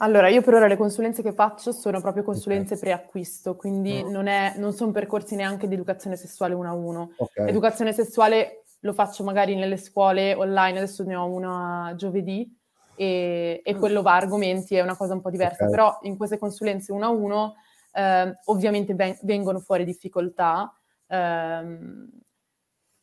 [0.00, 2.78] Allora, io per ora le consulenze che faccio sono proprio consulenze okay.
[2.78, 4.10] preacquisto, quindi oh.
[4.10, 7.12] non, è, non sono percorsi neanche di educazione sessuale uno a uno.
[7.16, 7.48] Okay.
[7.48, 12.48] Educazione sessuale lo faccio magari nelle scuole online, adesso ne ho una giovedì
[12.94, 13.78] e, e mm.
[13.78, 15.70] quello va a argomenti, è una cosa un po' diversa, okay.
[15.70, 17.54] però in queste consulenze uno a uno
[17.92, 20.72] eh, ovviamente ven- vengono fuori difficoltà,
[21.08, 22.08] ehm,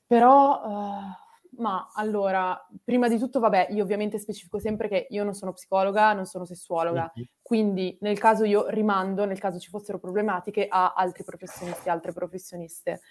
[0.07, 0.61] però...
[0.63, 1.23] Uh,
[1.57, 6.13] ma allora, prima di tutto, vabbè, io ovviamente specifico sempre che io non sono psicologa,
[6.13, 7.27] non sono sessuologa, mm-hmm.
[7.41, 13.01] quindi nel caso io rimando, nel caso ci fossero problematiche, a altri professionisti, altre professioniste.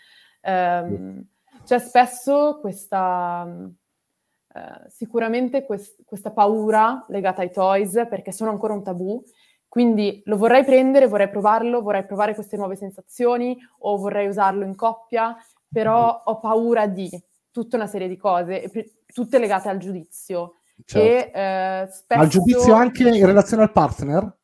[0.42, 1.26] Um.
[1.64, 8.82] C'è spesso questa, uh, sicuramente quest- questa paura legata ai toys, perché sono ancora un
[8.82, 9.22] tabù,
[9.68, 14.74] quindi lo vorrei prendere, vorrei provarlo, vorrei provare queste nuove sensazioni o vorrei usarlo in
[14.74, 15.36] coppia,
[15.68, 16.22] però mm-hmm.
[16.24, 17.08] ho paura di
[17.54, 18.68] tutta una serie di cose,
[19.06, 20.56] tutte legate al giudizio.
[20.84, 20.98] Certo.
[20.98, 22.20] E, eh, spesso...
[22.20, 24.36] Al giudizio anche in relazione al partner?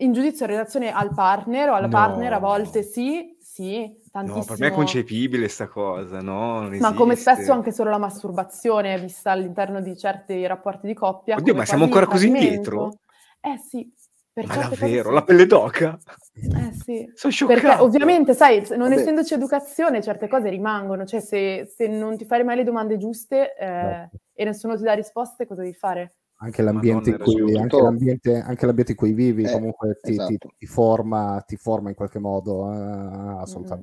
[0.00, 1.92] In giudizio in relazione al partner o alla no.
[1.92, 4.40] partner a volte sì, sì, tantissimo.
[4.40, 6.68] No, per me è concepibile sta cosa, no?
[6.78, 11.36] Ma come spesso anche solo la masturbazione vista all'interno di certi rapporti di coppia.
[11.36, 12.98] Oddio, ma siamo ancora così indietro?
[13.40, 13.90] Eh sì,
[14.36, 15.10] per Ma davvero?
[15.12, 15.98] La pelle d'oca?
[16.34, 17.10] Eh sì.
[17.14, 17.58] Sono scioccato.
[17.58, 19.00] Perché ovviamente, sai, non Vabbè.
[19.00, 21.06] essendoci educazione, certe cose rimangono.
[21.06, 24.16] Cioè, se, se non ti fai mai le domande giuste eh, certo.
[24.34, 26.16] e nessuno ti dà risposte, cosa devi fare?
[26.40, 30.26] Anche l'ambiente, in cui, anche l'ambiente, anche l'ambiente in cui vivi eh, comunque ti, esatto.
[30.28, 33.82] ti, ti, forma, ti, forma, in qualche modo, eh, assoluta, mm.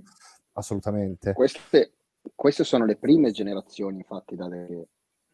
[0.51, 1.33] assolutamente.
[1.33, 1.93] Queste,
[2.35, 4.89] queste, sono le prime generazioni, infatti, dalle,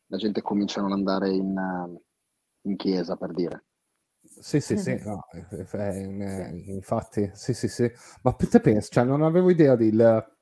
[0.05, 1.99] la gente comincia a non andare in,
[2.62, 3.65] in chiesa, per dire.
[4.41, 7.91] Sì, sì, sì, no, eh, eh, infatti, sì, sì, sì.
[8.21, 10.34] Ma te pensi, cioè, non avevo idea di il,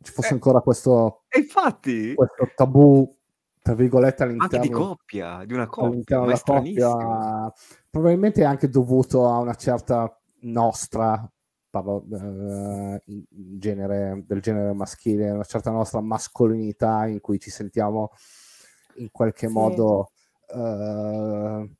[0.00, 3.14] ci fosse Eh, ancora questo, infatti, questo tabù,
[3.62, 7.52] tra virgolette, anche di all'interno, coppia, di una coppia, all'interno ma coppia.
[7.90, 11.30] Probabilmente è anche dovuto a una certa nostra,
[11.70, 18.10] parlo eh, genere, del genere maschile, una certa nostra mascolinità in cui ci sentiamo
[18.96, 19.48] in qualche Sì.
[19.48, 20.10] modo
[20.48, 21.70] eh,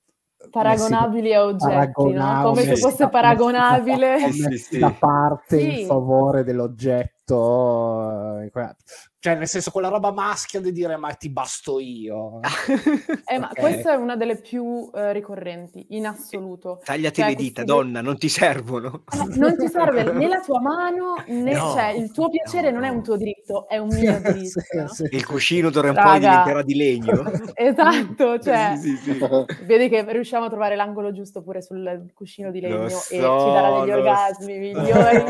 [0.51, 1.79] Paragonabili a oggetti, no?
[1.79, 4.19] paragonabili, Come se fosse da- paragonabile.
[4.31, 4.79] Sì, sì, sì.
[4.79, 7.22] da parte in favore dell'oggetto.
[7.31, 8.77] Eh, in que-
[9.23, 12.41] Cioè, nel senso, quella roba maschia di dire ma ti basto io.
[13.25, 16.81] Eh, ma questa è una delle più eh, ricorrenti, in assoluto.
[16.85, 19.05] Tagliati Cioè, le dita, questi- donna, non ti servono.
[19.13, 22.81] Eh, non ti serve né la tua mano, né No, cioè, il tuo piacere no,
[22.81, 24.61] non è un tuo diritto, è un mio diritto.
[24.61, 24.89] Sì, no?
[24.89, 25.07] sì.
[25.13, 27.23] Il cuscino d'ora in poi diventerà di legno.
[27.55, 29.19] Esatto, cioè, Sì, sì, sì.
[29.65, 33.01] vedi che riusciamo a trovare l'angolo giusto pure sul cuscino di legno Lo e so,
[33.09, 34.81] ci darà degli orgasmi so.
[34.81, 35.25] migliori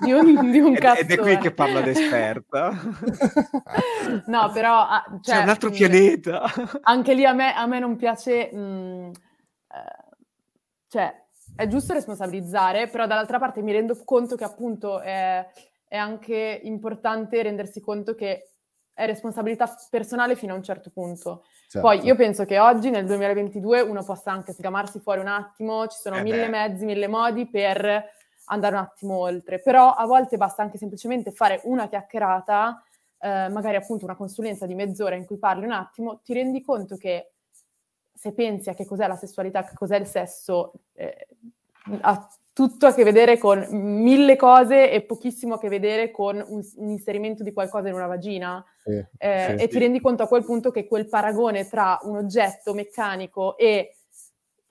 [0.00, 2.72] di un, di un Ed, ed è qui che parla d'esperta.
[4.26, 6.42] No, però ah, C'è cioè, un altro mh, pianeta.
[6.82, 9.10] anche lì a me, a me non piace, mh,
[9.68, 10.14] eh,
[10.88, 11.22] cioè
[11.54, 15.46] è giusto responsabilizzare, però dall'altra parte mi rendo conto che appunto è,
[15.86, 18.50] è anche importante rendersi conto che
[18.94, 21.44] è responsabilità personale fino a un certo punto.
[21.68, 21.86] Certo.
[21.86, 25.98] Poi io penso che oggi, nel 2022, uno possa anche sgamarsi fuori un attimo, ci
[26.00, 26.48] sono Eh mille beh.
[26.48, 28.16] mezzi, mille modi per
[28.48, 32.82] andare un attimo oltre, però a volte basta anche semplicemente fare una chiacchierata,
[33.20, 36.96] eh, magari appunto una consulenza di mezz'ora in cui parli un attimo, ti rendi conto
[36.96, 37.32] che
[38.12, 41.26] se pensi a che cos'è la sessualità, che cos'è il sesso, eh,
[42.00, 46.60] ha tutto a che vedere con mille cose e pochissimo a che vedere con un,
[46.74, 48.64] un inserimento di qualcosa in una vagina.
[48.82, 49.68] Sì, Eh, sì, e sì.
[49.68, 53.97] ti rendi conto a quel punto che quel paragone tra un oggetto meccanico e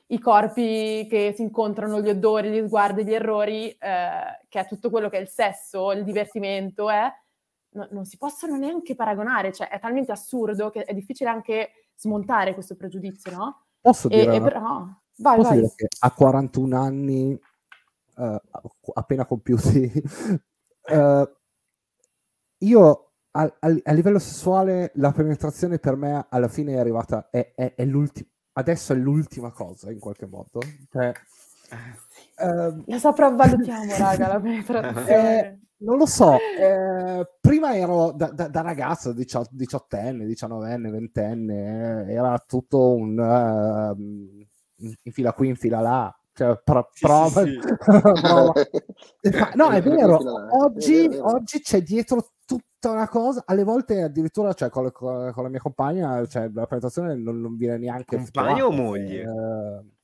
[0.09, 4.89] i corpi che si incontrano, gli odori, gli sguardi, gli errori, eh, che è tutto
[4.89, 7.11] quello che è il sesso, il divertimento, è,
[7.71, 12.53] no- non si possono neanche paragonare, cioè è talmente assurdo che è difficile anche smontare
[12.53, 13.65] questo pregiudizio, no?
[13.81, 15.57] Posso E, dire, e una- però, vai, posso vai.
[15.59, 17.39] dire che a 41 anni
[18.17, 18.41] eh,
[18.93, 19.91] appena compiuti
[20.89, 21.31] eh,
[22.59, 27.53] io a, a- a livello sessuale la penetrazione per me alla fine è arrivata è,
[27.55, 30.59] è- è l'ultima adesso è l'ultima cosa in qualche modo
[30.91, 31.11] cioè,
[32.37, 35.39] ehm, La sopravvalutiamo, raga, la penetrazione.
[35.41, 42.07] Eh, non lo so, eh, prima ero da, da- da ragazzo, 18, 18enne, 19enne, 20enne,
[42.07, 44.45] eh, era tutto un ehm,
[45.03, 47.75] infila qui, infila là, cioè pro- Sì, prova, sì, sì.
[48.21, 48.53] prova.
[49.39, 50.47] Ma- No, è vero, eh.
[50.57, 55.49] oggi, oggi c'è dietro tutta una cosa, alle volte addirittura cioè, con, con- con la
[55.49, 59.21] mia compagna cioè, la penetrazione non, non viene neanche Compagna o effettuata, moglie?
[59.21, 59.95] eh,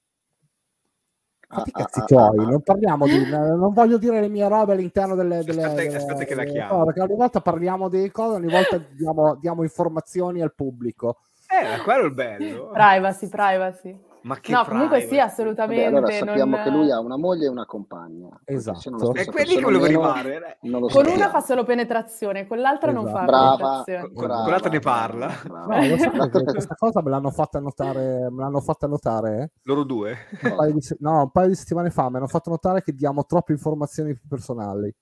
[1.48, 2.50] Fatti Ah, cazzi ah, tuoi, ah, ah.
[2.50, 3.26] non parliamo di.
[3.30, 5.44] Non voglio dire le mie robe all'interno delle.
[5.44, 6.74] delle, Aspetta- delle- aspetta che la delle chiamo.
[6.74, 11.20] cose, perché ogni volta parliamo di cose, ogni volta diamo, diamo informazioni al pubblico.
[11.48, 12.70] Eh, quello è il bello.
[12.74, 14.00] Privacy, privacy.
[14.24, 15.16] Ma che No, comunque sì, privacy.
[15.18, 15.86] Vabbè, assolutamente.
[15.86, 18.30] allora sappiamo non- che lui ha una moglie e una compagna.
[18.46, 19.14] Esatto.
[19.14, 20.58] È quelli che volevo arrivare.
[20.62, 21.32] Non lo Con una sappiamo.
[21.32, 23.26] fa solo penetrazione, con l'altra non fa Esatto.
[23.26, 24.14] Brava, penetrazione.
[24.14, 25.28] Con- brava, con l'altra ne parla.
[25.46, 25.76] brava.
[25.76, 30.16] No, che questa cosa me l'hanno fatta notare, me l'hanno fatta notare Loro due.
[30.44, 32.10] un paio, di, no, un paio di settimane fa.
[32.10, 34.94] Mi hanno fatto notare che diamo troppe informazioni più personali.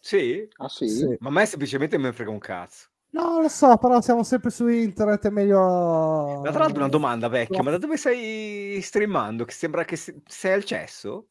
[0.00, 0.48] Sì?
[0.58, 0.88] Ah sì?
[0.88, 1.16] Sì.
[1.20, 2.86] Ma a me semplicemente me ne frega un cazzo.
[3.10, 5.58] No, lo so, però siamo sempre su internet, è meglio.
[5.58, 9.44] Ma tra l'altro una domanda vecchia, ma da dove stai streamando?
[9.44, 11.28] Che sembra che se- sei al cesso?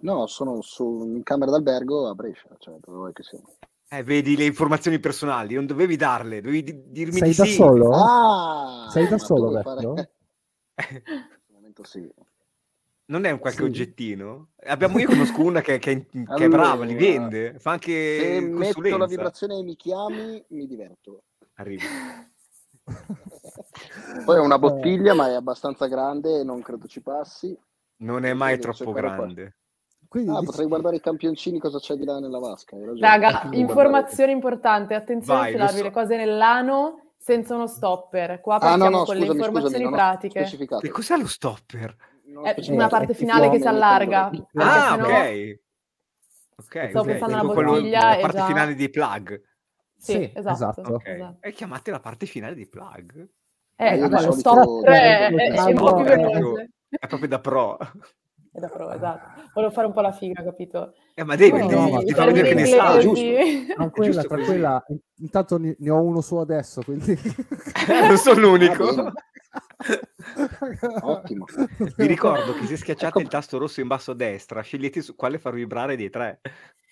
[0.00, 3.38] No, sono su, in camera d'albergo a Brescia, cioè dove vuoi che sia.
[3.88, 7.52] Eh, vedi le informazioni personali, non dovevi darle, dovevi di- dirmi Sei di da sì.
[7.52, 7.90] solo?
[7.92, 8.88] Ah!
[8.90, 9.94] Sei da solo, vecchio?
[9.94, 10.12] fare-
[11.84, 12.10] sì.
[13.06, 13.68] Non è un qualche Sì.
[13.68, 14.48] oggettino?
[14.64, 18.40] Abbiamo, io conosco una che, che è, che è brava, li vende, fa anche Se
[18.40, 19.06] metto la consulenza.
[19.06, 21.24] vibrazione e mi chiami, mi diverto.
[21.54, 21.82] Arriva.
[24.24, 27.56] Poi è una bottiglia, ma è abbastanza grande e non credo ci passi.
[27.98, 29.00] Non è mai troppo qua.
[29.00, 29.56] grande.
[30.08, 32.76] Quindi Ah, dici- potrei guardare i campioncini cosa c'è di là nella vasca.
[32.76, 35.82] Raga, Guardare- informazione importante, attenzione Vai, a filarvi so.
[35.84, 38.40] le cose nell'ano senza uno stopper.
[38.40, 40.38] Qua Ah, partiamo no, no, con scusami, le informazioni scusami, pratiche.
[40.40, 40.86] specificato.
[40.86, 41.96] E cos'è lo stopper?
[42.40, 42.72] È specificato.
[42.72, 44.30] una Eh, parte finale che si allarga.
[44.54, 45.60] Ah, sennò- ok.
[46.56, 49.40] Ok, Stavo ok, pensando alla quello- bottiglia la parte già- finale di plug.
[49.96, 50.54] Sì, Sì, esatto.
[50.54, 50.80] esatto.
[50.94, 51.06] Ok.
[51.08, 51.36] esatto.
[51.40, 53.28] E chiamate la parte finale di plug.
[53.76, 57.76] Eh, io di vabbè, lo solito- stopper è, Eh, è- è proprio da pro.
[58.52, 59.40] è da prova, esatto.
[59.54, 60.92] Volevo fare un po' la figa, capito?
[61.14, 62.98] Eh, ma No, devi- no, ti fa vedere che ne sa.
[63.74, 64.84] Tranquilla, giusto tranquilla.
[64.88, 67.16] In- Intanto ne, ne ho uno su adesso, quindi...
[67.88, 69.12] non sono l'unico.
[71.02, 71.44] Ottimo.
[71.96, 75.14] Vi ricordo che se schiacciate Ecco- il tasto rosso in basso a destra, scegliete su
[75.14, 76.40] quale far vibrare dei tre.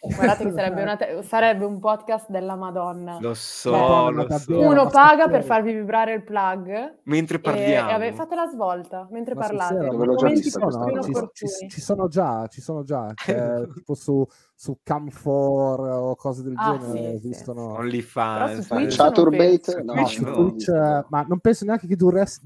[0.03, 3.19] Guardate che sarebbe, una te- sarebbe un podcast della Madonna.
[3.21, 4.59] Lo so, Madonna, lo so.
[4.59, 7.91] Uno paga per farvi vibrare il plug Mentre e, parliamo.
[7.91, 9.75] e ave- fate la svolta mentre Ma parlate.
[9.75, 11.01] sincero, questa cosa.
[11.03, 14.25] ci, ci- ci sono già, ci sono già, cioè, tipo su,
[14.55, 17.29] su Camfor o cose del Ah, genere sì, sì.
[17.29, 17.67] esistono.
[17.67, 18.61] Però OnlyFans.
[18.61, 19.83] su Twitch Chaturbate?
[19.85, 20.33] non No, No, no.
[20.49, 22.41] Twitch, eh, ma non penso neanche che duresse.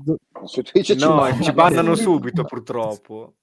[0.45, 1.43] Su Twitch ci No, bannano.
[1.43, 3.35] ci bannano subito purtroppo.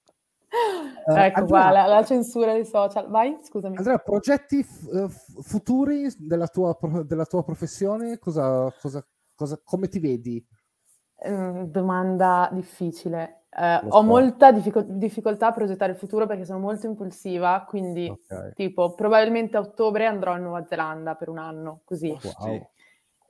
[1.08, 3.08] eh, Ecco qua, la, la censura dei social.
[3.08, 3.76] Vai, scusami.
[3.76, 5.08] Andrea, progetti f- eh,
[5.42, 8.18] futuri della tua, della tua professione?
[8.18, 10.44] Cosa, cosa, cosa- come ti vedi?
[11.28, 13.44] Mm, domanda difficile.
[13.54, 14.02] Eh, ho so.
[14.02, 18.52] molta diffico- difficoltà a progettare il futuro perché sono molto impulsiva, quindi Ok.
[18.54, 22.08] tipo probabilmente a ottobre andrò in Nuova Zelanda per un anno, così.
[22.38, 22.66] Wow.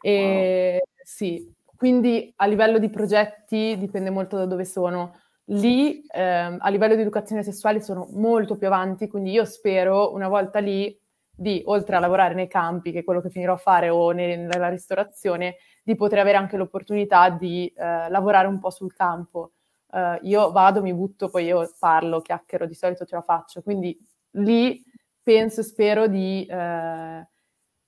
[0.01, 1.53] E sì,
[1.83, 5.16] quindi a livello di progetti dipende molto da dove sono.
[5.47, 10.28] Lì, ehm, a livello di educazione sessuale, sono molto più avanti, quindi io spero una
[10.28, 10.97] volta lì
[11.28, 14.37] di, oltre a lavorare nei campi, che è quello che finirò a fare, o ne-
[14.37, 19.55] nella ristorazione, di poter avere anche l'opportunità di eh, lavorare un po' sul campo.
[19.91, 23.61] Eh, io vado, mi butto, poi io parlo, chiacchiero, di solito ce la faccio.
[23.61, 23.99] Quindi
[24.37, 24.80] lì
[25.20, 26.47] penso e spero di...
[26.47, 27.26] eh,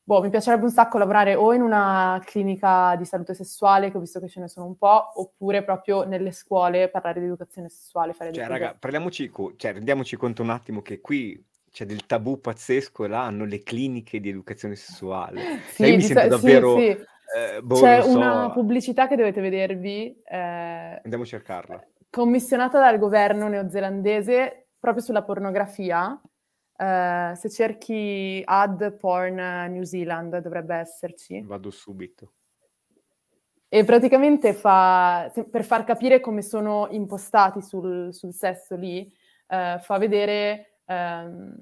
[0.04, 4.00] boh, mi piacerebbe un sacco lavorare o in una clinica di salute sessuale, che ho
[4.00, 8.12] visto che ce ne sono un po', oppure proprio nelle scuole parlare di educazione sessuale,
[8.12, 13.04] fare Cioè, raga, parliamoci, cioè, rendiamoci conto un attimo che qui c'è del tabù pazzesco
[13.04, 15.40] e là hanno le cliniche di educazione sessuale.
[15.74, 16.78] Sì, Cioè, io mi sento so- sì, davvero...
[16.78, 16.84] sì.
[16.86, 21.84] eh, boh, C'è so, una pubblicità che dovete vedervi, eh, Andiamo a cercarla.
[22.10, 26.20] commissionata dal governo neozelandese proprio sulla pornografia.
[26.76, 31.40] Eh, se cerchi ad porn New Zealand dovrebbe esserci.
[31.42, 32.32] Vado subito.
[33.68, 39.12] E praticamente fa, per far capire come sono impostati sul, sul sesso lì,
[39.48, 41.56] eh, fa vedere ehm,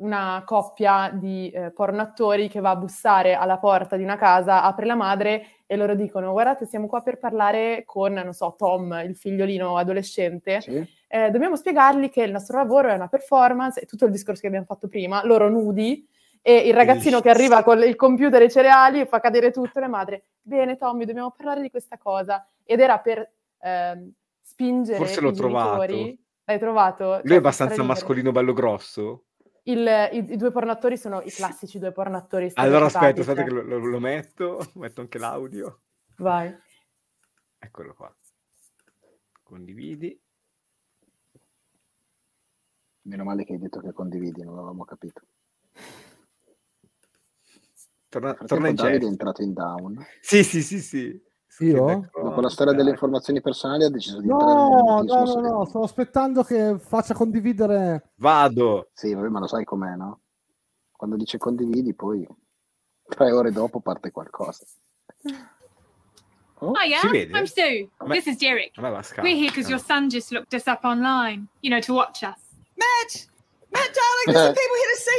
[0.00, 4.86] una coppia di eh, pornoattori che va a bussare alla porta di una casa, apre
[4.86, 9.14] la madre e loro dicono guardate siamo qua per parlare con, non so, Tom, il
[9.16, 10.86] figliolino adolescente, Sì?
[11.06, 14.46] eh, dobbiamo spiegargli che il nostro lavoro è una performance, è tutto il discorso che
[14.46, 16.06] abbiamo fatto prima, loro nudi,
[16.42, 19.88] e il ragazzino che arriva con il computer e i cereali fa cadere tutto, la
[19.88, 22.44] madre, bene Tommy, dobbiamo parlare di questa cosa.
[22.64, 23.30] Ed era per
[23.60, 25.58] ehm, spingere Forse l'ho i genitori.
[25.58, 26.18] trovato.
[26.46, 27.04] L'hai trovato?
[27.04, 29.24] Lui Cioè, è abbastanza mascolino, bello grosso.
[29.70, 33.62] Il- i, i due pornatori sono i classici due pornatori Allora aspetta, aspetta che cioè.
[33.62, 35.80] lo, lo- lo metto, metto anche l'audio.
[36.16, 36.54] Vai.
[37.58, 38.14] Eccolo qua.
[39.42, 40.18] Condividi.
[43.02, 45.22] Meno male che hai detto che condividi, non avevamo capito.
[48.08, 50.04] Torna, torna in Davide è entrato in down.
[50.20, 51.22] Sì, sì, sì, sì.
[51.60, 52.08] Io?
[52.12, 56.42] Dopo la storia delle informazioni personali ha deciso di No, no, no, no, sto aspettando
[56.42, 58.12] che faccia condividere.
[58.16, 58.88] Vado.
[58.94, 60.20] Sì, vabbè, ma lo sai com'è, no?
[60.92, 62.26] Quando dice condividi, poi
[63.08, 64.64] tre ore dopo parte qualcosa.
[66.62, 67.00] Oh, Hiya?
[67.34, 67.88] I'm Sue.
[68.04, 68.72] Ma- This is Derek.
[68.76, 72.38] We're here because your son just looked us up online, you know, to watch us.
[72.76, 73.28] Matt!
[73.90, 75.18] Matt, darling, there's some people here to see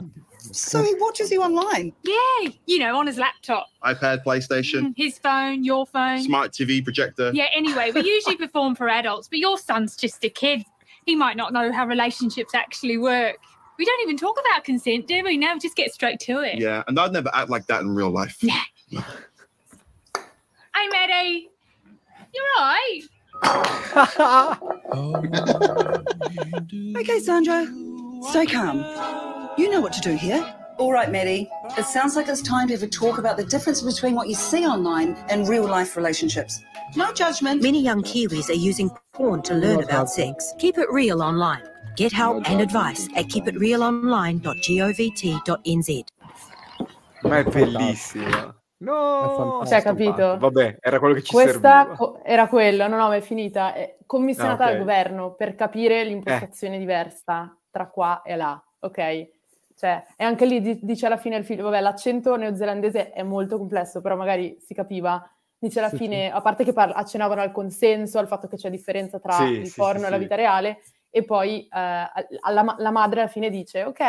[0.00, 0.50] you.
[0.54, 1.92] so he watches you online.
[2.02, 6.22] Yeah, you know, on his laptop, iPad, PlayStation, mm, his phone, your phone.
[6.22, 7.30] smart TV, projector.
[7.34, 10.64] Yeah, anyway, we usually perform for adults, but your son's just a kid.
[11.06, 13.36] He might not know how relationships actually work.
[13.78, 15.36] We don't even talk about consent, do we?
[15.36, 16.58] Now we just get straight to it.
[16.58, 18.38] Yeah, and I'd never act like that in real life.
[18.40, 18.62] Yeah.
[20.76, 21.48] Hey, Maddie.
[22.34, 23.00] You're right.
[26.96, 27.66] Okay, Sandra,
[28.30, 28.78] stay calm.
[29.58, 30.44] You know what to do here.
[30.78, 31.48] All right, Maddie.
[31.78, 34.34] It sounds like it's time to have a talk about the difference between what you
[34.34, 36.60] see online and real life relationships.
[36.96, 37.62] No judgment.
[37.62, 40.52] Many young Kiwis are using porn to learn about sex.
[40.58, 41.62] Keep it real online.
[41.96, 46.02] Get help and advice at keepitrealonline.govt.nz.
[47.22, 48.54] Ma è bellissima.
[48.80, 50.36] No, Cioè, capito?
[50.38, 51.50] Vabbè, era quello che ci Questa
[51.86, 51.96] serviva.
[51.96, 53.72] co- era quello, no, no, ma è finita.
[53.72, 54.70] È commissionata Ah, ok.
[54.72, 56.04] dal governo per capire Eh.
[56.04, 59.28] l'impostazione diversa tra qua e là, ok?
[59.76, 63.58] Cioè, e anche lì di- dice alla fine il figlio, vabbè, l'accento neozelandese è molto
[63.58, 65.24] complesso, però magari si capiva.
[65.56, 68.70] Dice alla Sì, fine, a parte che parla- accennavano al consenso, al fatto che c'è
[68.70, 70.22] differenza tra Sì, il sì, porno sì, e la sì.
[70.22, 70.78] vita reale,
[71.10, 71.68] e poi eh,
[72.40, 74.00] alla la madre alla fine dice, ok,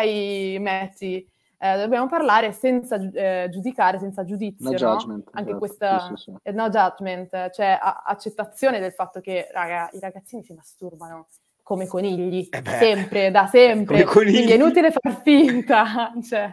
[0.60, 1.28] Matty,
[1.74, 4.78] eh, dobbiamo parlare senza eh, giudicare, senza giudizio, No no?
[4.78, 6.34] judgment, Anche esatto, questa sì, sì, sì.
[6.44, 11.28] eh, no judgment, cioè a- accettazione del fatto che raga, i ragazzini si masturbano
[11.64, 16.52] come conigli, Eh sempre, da sempre, quindi è inutile far finta, cioè.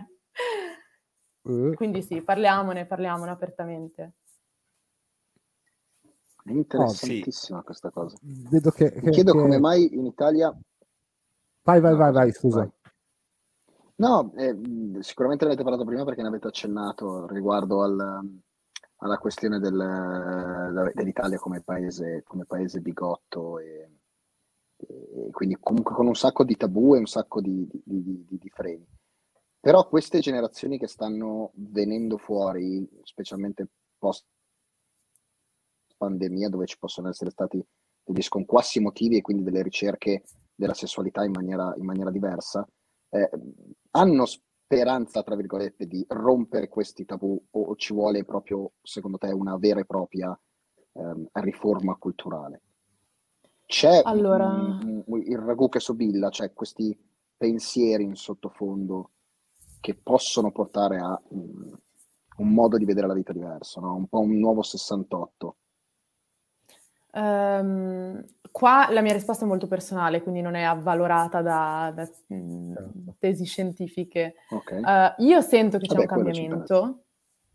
[1.45, 4.13] Eh, Quindi sì, parliamone, parliamone apertamente.
[6.45, 8.17] È interessantissima questa cosa.
[8.23, 10.53] vedo che, Mi che- chiedo che- come mai in Italia...
[11.65, 12.59] Vai, vai, vai, vai, scusa.
[12.61, 12.71] vai.
[14.03, 14.57] No, eh,
[15.03, 18.41] sicuramente ne avete parlato prima perché ne avete accennato riguardo al-
[18.97, 23.89] alla questione del- dell'Italia come paese, come paese bigotto e,
[24.79, 28.51] e quindi comunque con un sacco di tabù e un sacco di, di- di- di-
[28.51, 28.87] freni.
[29.61, 34.25] Però queste generazioni che stanno venendo fuori, specialmente post
[35.97, 37.65] pandemia, dove ci possono essere stati
[38.05, 40.23] degli sconquassi emotivi e quindi delle ricerche
[40.55, 42.67] della sessualità in maniera, in maniera diversa,
[43.13, 43.31] eh,
[43.91, 49.57] hanno speranza, tra virgolette, di rompere questi tabù o ci vuole proprio, secondo te, una
[49.59, 50.39] vera e propria
[50.93, 52.63] ehm, riforma culturale?
[53.67, 56.99] C'è Allora- mm, mm, il ragù che sobilla, cioè questi
[57.37, 59.11] pensieri in sottofondo
[59.81, 61.73] che possono portare a mm,
[62.39, 63.95] un modo di vedere la vita diverso, no?
[63.95, 65.57] un po' un nuovo 68.
[67.15, 72.75] Ehm, qua la mia risposta è molto personale, quindi non è avvalorata da, da, mh,
[72.75, 73.15] Certo.
[73.19, 74.35] tesi scientifiche.
[74.51, 74.71] Ok?
[74.73, 76.07] Eh, io sento che c'è Vabbè,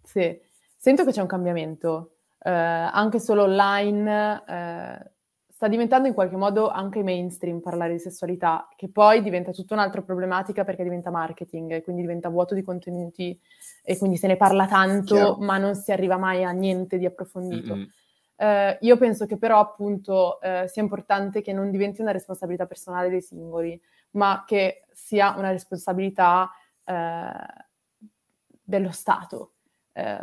[0.04, 0.40] sì,
[0.78, 5.12] sento che c'è un cambiamento, eh, anche solo online, eh,
[5.50, 10.04] sta diventando in qualche modo anche mainstream parlare di sessualità, che poi diventa tutta un'altra
[10.04, 13.40] problematica perché diventa marketing, e quindi diventa vuoto di contenuti
[13.84, 15.38] e quindi se ne parla tanto, Chiaro.
[15.40, 17.76] ma non si arriva mai a niente di approfondito.
[17.76, 17.90] Mm-mm.
[18.40, 23.10] Eh, io penso che però appunto eh, sia importante che non diventi una responsabilità personale
[23.10, 23.80] dei singoli,
[24.12, 26.50] ma che sia una responsabilità
[26.86, 27.32] eh,
[28.64, 29.54] dello Stato,
[29.94, 30.20] eh,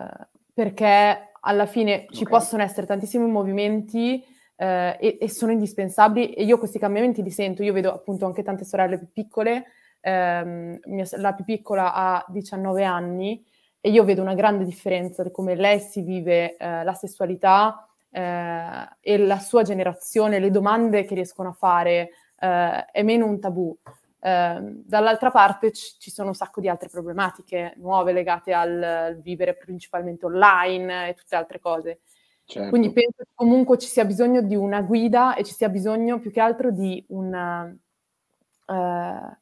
[0.52, 2.30] perché alla fine ci Ok.
[2.30, 4.24] possono essere tantissimi movimenti
[4.56, 6.32] eh, e, e sono indispensabili.
[6.34, 9.64] E io questi cambiamenti li sento, io vedo appunto anche tante sorelle più piccole,
[10.00, 13.44] ehm, mia la più piccola ha 19 anni
[13.80, 18.88] e io vedo una grande differenza di come lei si vive eh, la sessualità eh,
[19.00, 23.76] e la sua generazione, le domande che riescono a fare, eh, è meno un tabù.
[24.20, 29.20] Eh, dall'altra parte ci, ci sono un sacco di altre problematiche nuove legate al, al
[29.20, 32.00] vivere principalmente online e tutte altre cose.
[32.44, 32.68] Certo.
[32.68, 36.30] Quindi penso che comunque ci sia bisogno di una guida e ci sia bisogno più
[36.30, 37.66] che altro di una,
[38.66, 39.38] eh,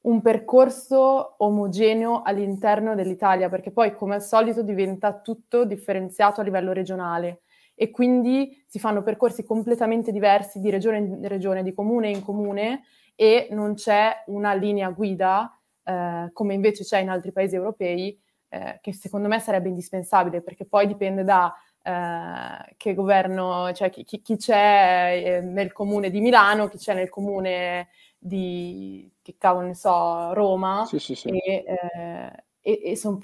[0.00, 6.72] un percorso omogeneo all'interno dell'Italia, perché poi come al solito diventa tutto differenziato a livello
[6.72, 7.40] regionale
[7.74, 12.82] e quindi si fanno percorsi completamente diversi di regione in regione, di comune in comune
[13.14, 18.18] e non c'è una linea guida eh, come invece c'è in altri paesi europei,
[18.48, 24.04] eh, che secondo me sarebbe indispensabile, perché poi dipende da eh, che governo, cioè chi,
[24.04, 29.74] chi- c'è eh, nel comune di Milano, chi c'è nel comune di, che cavolo ne
[29.74, 31.28] so, Roma, Sì, sì, sì.
[31.28, 33.18] e, eh, e- e son-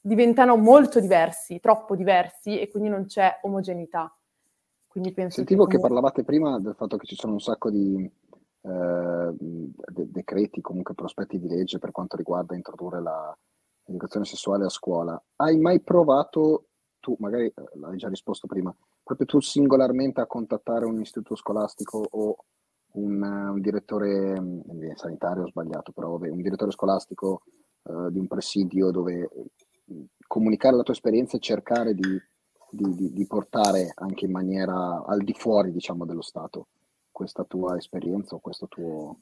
[0.00, 4.12] diventano molto diversi, troppo diversi, e quindi non c'è omogeneità.
[4.86, 8.10] Quindi penso Sentivo che comunque- parlavate prima del fatto che ci sono un sacco di
[8.60, 13.34] eh, de- decreti, comunque prospetti di legge per quanto riguarda introdurre la-
[13.84, 15.18] l'educazione sessuale a scuola.
[15.36, 16.64] Hai mai provato,
[17.00, 22.02] tu magari eh, l'hai già risposto prima, proprio tu singolarmente a contattare un istituto scolastico
[22.10, 22.36] o
[22.94, 27.42] un, eh, un direttore mh, sanitario, ho sbagliato, però vabbè, un direttore scolastico
[27.84, 29.30] eh, di un presidio dove
[30.26, 32.20] comunicare la tua esperienza e cercare di
[32.70, 36.68] di, di- di portare anche in maniera al di fuori, diciamo, dello Stato
[37.10, 39.20] questa tua esperienza o questo tuo...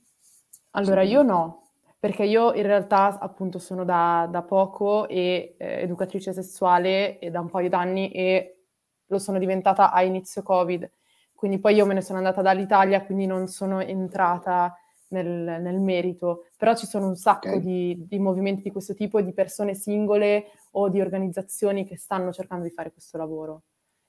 [0.72, 6.32] Allora, io no, perché io in realtà appunto sono da, da poco e, eh, educatrice
[6.32, 8.58] sessuale e da un paio d'anni e
[9.06, 10.90] lo sono diventata a inizio Covid.
[11.34, 14.76] Quindi poi io me ne sono andata dall'Italia, quindi non sono entrata
[15.08, 16.46] nel, nel merito.
[16.56, 17.56] Però ci sono un sacco Ok.
[17.58, 22.64] di, di movimenti di questo tipo, di persone singole o di organizzazioni che stanno cercando
[22.64, 23.62] di fare questo lavoro.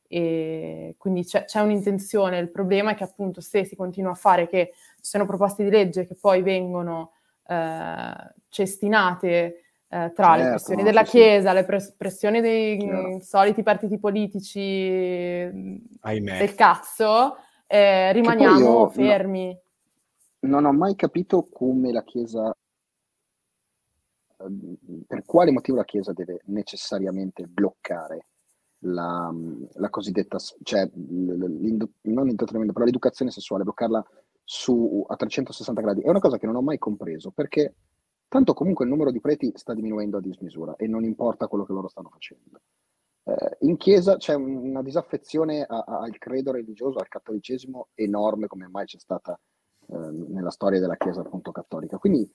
[0.10, 4.48] E quindi c'è, c'è un'intenzione, il problema è che appunto se si continua a fare
[4.48, 7.12] che ci sono proposte di legge che poi vengono
[7.46, 8.14] eh,
[8.48, 11.12] cestinate eh, tra le Certo, pressioni no, della sì.
[11.12, 16.38] Chiesa, le pres- pressioni dei mm, soliti partiti politici mm, Ahimè.
[16.38, 17.36] del cazzo,
[17.68, 19.60] eh, rimaniamo io no- fermi.
[20.48, 22.52] Non ho mai capito come la Chiesa,
[24.40, 24.76] ehm,
[25.08, 28.28] per quale motivo la Chiesa deve necessariamente bloccare
[28.82, 29.34] la,
[29.74, 34.06] la cosiddetta, cioè non l'indottrinamento, però l'educazione sessuale, bloccarla
[34.44, 36.02] su, a 360 gradi.
[36.02, 37.76] È una cosa che non ho mai compreso, perché
[38.30, 41.72] Tanto comunque il numero di preti sta diminuendo a dismisura e non importa quello che
[41.72, 42.60] loro stanno facendo.
[43.24, 48.68] Eh, in chiesa c'è una disaffezione a- a- al credo religioso, al cattolicesimo enorme come
[48.68, 49.40] mai c'è stata
[49.88, 51.98] nella storia della chiesa appunto cattolica.
[51.98, 52.30] Quindi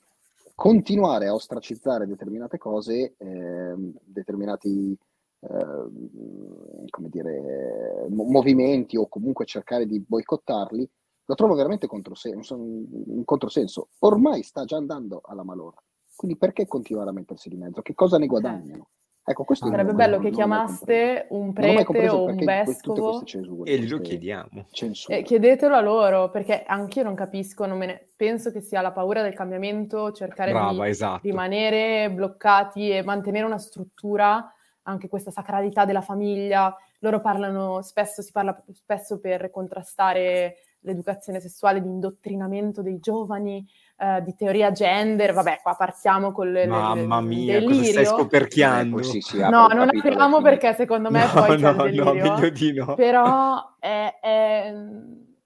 [0.55, 4.97] continuare a ostracizzare determinate cose, ehm, determinati
[5.39, 10.89] ehm, come dire, mo- movimenti o comunque cercare di boicottarli,
[11.25, 13.89] lo trovo veramente controsenso, un controsenso.
[13.99, 15.81] Ormai sta già andando alla malora.
[16.15, 17.81] Quindi perché continuare a mettersi di mezzo?
[17.81, 18.87] Che cosa ne guadagnano?
[19.25, 23.23] Ecco, questo Sarebbe non- bello non- che non chiamaste un prete o un vescovo
[23.63, 24.65] E glielo chiediamo.
[25.07, 28.91] e chiedetelo a loro, perché anch'io non capisco, non me ne- penso che sia la
[28.91, 31.21] paura del cambiamento, cercare Brava, di esatto.
[31.23, 34.45] rimanere bloccati e mantenere una struttura,
[34.83, 36.75] anche questa sacralità della famiglia.
[36.99, 43.65] Loro parlano spesso, si parla spesso per contrastare l'educazione sessuale, di indottrinamento dei giovani,
[43.97, 45.33] eh, di teoria gender.
[45.33, 48.05] Vabbè, qua partiamo con le, le- Mamma il mia, cosa stai delirio.
[48.17, 48.95] scoperchiando?
[48.97, 52.13] Poi sì, No, non apriamo perché secondo me No, poi c'è il no, no, delirio.
[52.13, 52.93] meglio di no.
[52.95, 54.73] Però è- è-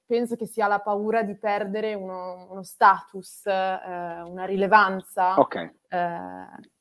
[0.08, 3.52] penso che sia la paura di perdere uno, uno status, eh,
[4.26, 5.36] una rilevanza.
[5.40, 5.98] Ok, Eh,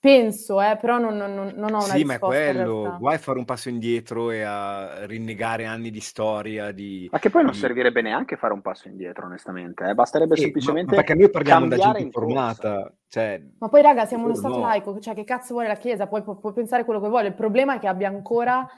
[0.00, 2.96] penso, eh, però non, non- non- ho una Sì, ma è risposta in quello.
[2.98, 7.08] Guai a fare un passo indietro e a rinnegare anni di storia, di...
[7.12, 9.84] ma che poi non di- servirebbe neanche fare un passo indietro, onestamente.
[9.84, 9.94] eh.
[9.94, 12.92] Basterebbe Eh, ma- semplicemente ma perché noi parliamo da gente in informata.
[13.08, 14.62] Cioè, Ma poi, raga, siamo uno Stato no.
[14.62, 16.08] laico, cioè che cazzo vuole la Chiesa?
[16.08, 17.28] Poi può, può pensare quello che vuole.
[17.28, 18.68] Il problema è che abbia ancora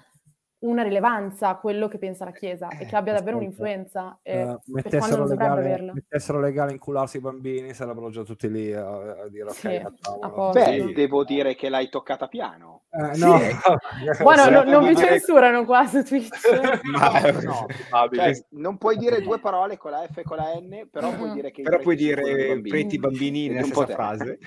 [0.60, 3.62] una rilevanza quello che pensa la Chiesa e che abbia davvero aspetta.
[3.62, 8.88] un'influenza, eh, Eh, mettessero, legale, mettessero legale incularsi i bambini, sarebbero già tutti lì a,
[8.88, 10.32] a dire ok, Sì, a facciamolo.
[10.32, 10.58] posto.
[10.58, 10.92] Beh, Sì.
[10.94, 12.82] devo dire che l'hai toccata piano.
[12.90, 13.38] Eh, no.
[14.18, 16.30] Sì, no- non vi censurano qua su Twitch.
[16.90, 17.10] Ma
[17.44, 18.34] No, probabile.
[18.34, 21.30] Cioè, non puoi dire due parole con la F e con la N, però puoi
[21.30, 21.34] Mm.
[21.34, 22.68] dire che Però puoi dire bambini.
[22.68, 23.92] preti bambini Ed nella un stessa po' te.
[23.94, 24.38] frase.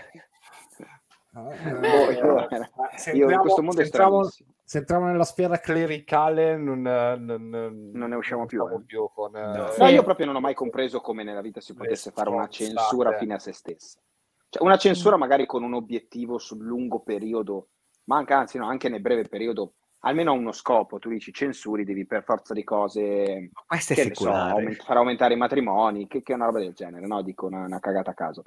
[1.33, 4.49] Eh, Boh, io- in questo mondo è stranissimo.
[4.71, 8.81] Se entriamo nella sfera clericale non, non, Non ne usciamo più, eh.
[8.85, 9.63] più con, eh, No.
[9.63, 9.83] No, Sì.
[9.83, 13.17] io proprio non ho mai compreso come nella vita si Le potesse fare una censura
[13.17, 13.99] fine a se stessa.
[14.47, 17.67] Cioè, una censura magari con un obiettivo sul lungo periodo,
[18.05, 20.99] ma anche, anzi, no, anche nel breve periodo, almeno ha uno scopo.
[20.99, 24.83] Tu dici censuri, devi per forza di cose, Ma Questo è che ne so, aument-
[24.85, 27.21] far aumentare i matrimoni, che, che è una roba del genere, no?
[27.23, 28.43] Dico una, una cagata a caso.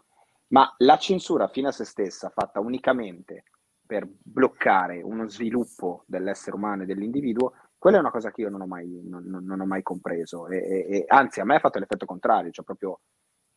[0.48, 3.44] Ma la censura fine a se stessa, fatta unicamente
[3.86, 8.62] per bloccare uno sviluppo dell'essere umano e dell'individuo, quella è una cosa che io non
[8.62, 10.48] ho mai, non, non- ho mai compreso.
[10.48, 13.00] E, e- e anzi, a me ha fatto l'effetto contrario, cioè proprio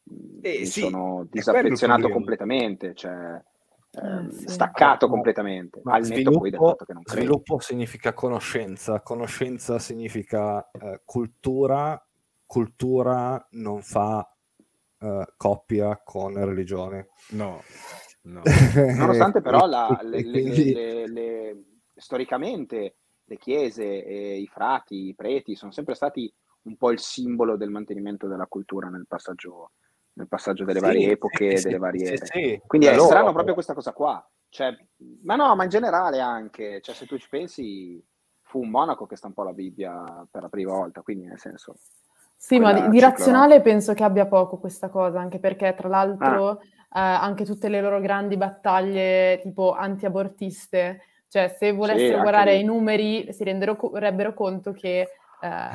[0.03, 3.41] mh, Eh, mi sì, sono disaffezionato completamente, cioè
[3.91, 4.47] ehm, sì.
[4.49, 7.21] staccato Ma- completamente, ma al netto poi del sviluppo, fatto che non credo.
[7.21, 12.01] sviluppo significa conoscenza, conoscenza significa eh, cultura,
[12.45, 14.30] cultura non fa
[14.99, 17.07] eh, coppia con religione.
[17.30, 17.61] No,
[18.28, 18.51] no.
[18.93, 21.63] Nonostante però la- le- le- le- le-
[21.95, 27.57] storicamente le chiese, e i frati, i preti sono sempre stati un po' il simbolo
[27.57, 29.71] del mantenimento della cultura nel passaggio,
[30.13, 32.17] nel passaggio delle Sì, varie epoche, sì, delle varie...
[32.17, 32.61] sì, sì.
[32.65, 34.25] Quindi è strano proprio questa cosa qua.
[34.49, 34.75] Cioè,
[35.23, 38.03] ma no, ma in generale anche, cioè, se tu ci pensi,
[38.41, 41.80] fu un monaco che stampò la Bibbia per la prima volta, quindi nel senso...
[42.39, 46.61] Sì, ma di, di razionale penso che abbia poco questa cosa, anche perché tra l'altro
[46.61, 46.65] eh,
[46.99, 52.61] anche tutte le loro grandi battaglie tipo anti-abortiste, cioè se volessero anche guardare lì.
[52.61, 54.99] i numeri si rendebbero conto che
[55.39, 55.69] eh,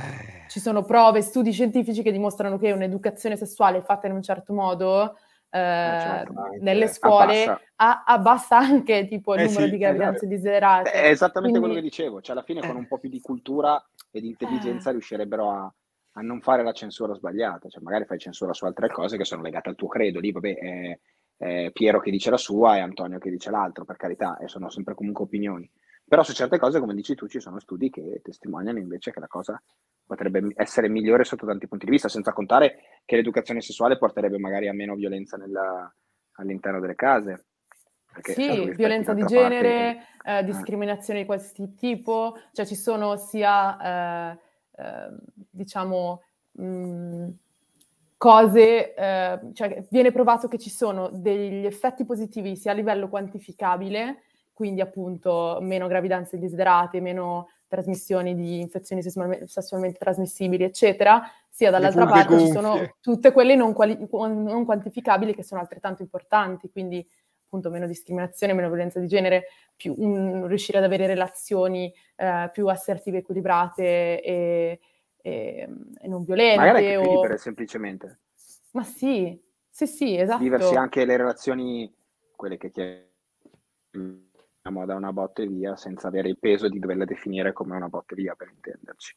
[0.48, 5.16] ci sono prove, studi scientifici che dimostrano che un'educazione sessuale fatta in un certo modo
[5.54, 6.32] eh, certo.
[6.60, 7.60] nelle scuole Abbassa.
[7.76, 10.90] a- abbassa anche tipo il Eh numero sì, di gravidanze desiderate.
[10.90, 13.80] È esattamente quello Quindi- che dicevo, cioè alla fine con un po' più di cultura
[14.10, 14.92] e di intelligenza Eh.
[14.92, 15.72] riuscirebbero a,
[16.12, 19.42] a non fare la censura sbagliata, cioè magari fai censura su altre cose che sono
[19.42, 20.98] legate al tuo credo, lì vabbè è,
[21.36, 24.68] è Piero che dice la sua e Antonio che dice l'altro, per carità, e sono
[24.68, 25.68] sempre comunque opinioni.
[26.04, 29.28] Però su certe cose, come dici tu, ci sono studi che testimoniano invece che la
[29.28, 29.60] cosa
[30.04, 34.68] potrebbe essere migliore sotto tanti punti di vista, senza contare che l'educazione sessuale porterebbe magari
[34.68, 35.90] a meno violenza nella-
[36.32, 37.46] all'interno delle case.
[38.12, 42.74] Perché, Sì, certo, violenza di d'altra parte- genere, eh, discriminazione di qualsiasi tipo, cioè ci
[42.74, 44.38] sono sia, eh, eh,
[45.50, 46.22] diciamo,
[46.52, 47.28] mh,
[48.16, 54.22] cose, eh, cioè viene provato che ci sono degli effetti positivi sia a livello quantificabile,
[54.52, 62.06] quindi appunto meno gravidanze indesiderate, meno trasmissioni di infezioni sessualme- sessualmente trasmissibili, eccetera, sia dall'altra
[62.06, 62.52] parte ci gonfie.
[62.52, 67.04] sono tutte quelle non, quali- non quantificabili che sono altrettanto importanti, quindi
[67.52, 69.44] appunto meno discriminazione, meno violenza di genere,
[69.76, 74.80] più, un- riuscire ad avere relazioni eh, più assertive, equilibrate e,
[75.20, 75.68] e-
[76.00, 76.56] e non violente.
[76.56, 78.20] Magari anche o- più libere semplicemente.
[78.70, 79.38] Ma sì,
[79.68, 80.42] sì, sì, esatto.
[80.42, 81.94] Viversi anche le relazioni
[82.34, 83.10] quelle che chiamiamo
[84.86, 88.34] da una botte via senza avere il peso di doverla definire come una botte via
[88.34, 89.14] per intenderci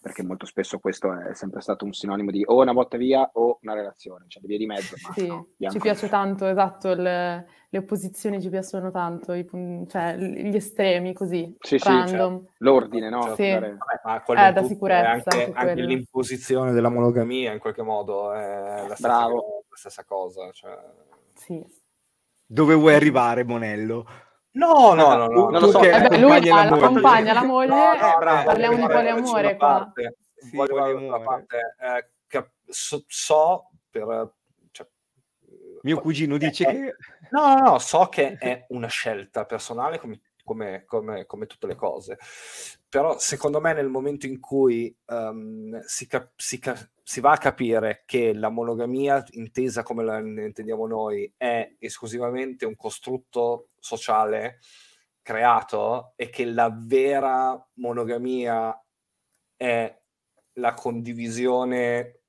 [0.00, 3.58] perché molto spesso questo è sempre stato un sinonimo di o una botta via o
[3.62, 4.96] una relazione, cioè le vie di mezzo.
[5.06, 9.46] Ma sì, no, ci piace tanto, esatto, le, le, opposizioni ci piacciono tanto, i,
[9.88, 12.38] cioè gli estremi così, sì, random.
[12.38, 13.34] Sì, cioè, l'ordine, no?
[13.34, 13.50] Sì.
[13.50, 15.10] Vabbè, ma eh, da sicurezza.
[15.10, 19.40] Anche, anche, anche l'imposizione della monogamia in qualche modo è la stessa, Bravo.
[19.40, 20.50] Cosa, la stessa cosa.
[20.52, 20.78] Cioè...
[21.34, 21.64] Sì.
[22.46, 24.06] Dove vuoi arrivare, Monello?
[24.58, 25.80] No, no, no, no, non lo so.
[25.82, 29.68] Eh beh, lui accompagna fa- accompagna la moglie, No, no, bravo, parliamo di poliamore qua.
[29.68, 30.92] parte, Sì, poliamore.
[31.06, 34.34] una parte, eh, cap- so, so per...
[34.72, 34.86] Cioè,
[35.82, 36.94] Mio cugino dice eh, che...
[37.30, 41.76] No, no, no, so che è una scelta personale come, come- come- come tutte le
[41.76, 42.18] cose,
[42.88, 46.76] però secondo me nel momento in cui ehm, si, cap- si ca-
[47.08, 52.76] si va a capire che la monogamia intesa come la intendiamo noi è esclusivamente un
[52.76, 54.58] costrutto sociale
[55.22, 58.78] creato e che la vera monogamia
[59.56, 59.98] è
[60.58, 62.20] la condivisione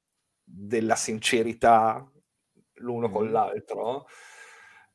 [0.42, 2.10] della sincerità
[2.76, 3.32] l'uno con Mhm.
[3.34, 4.06] l'altro,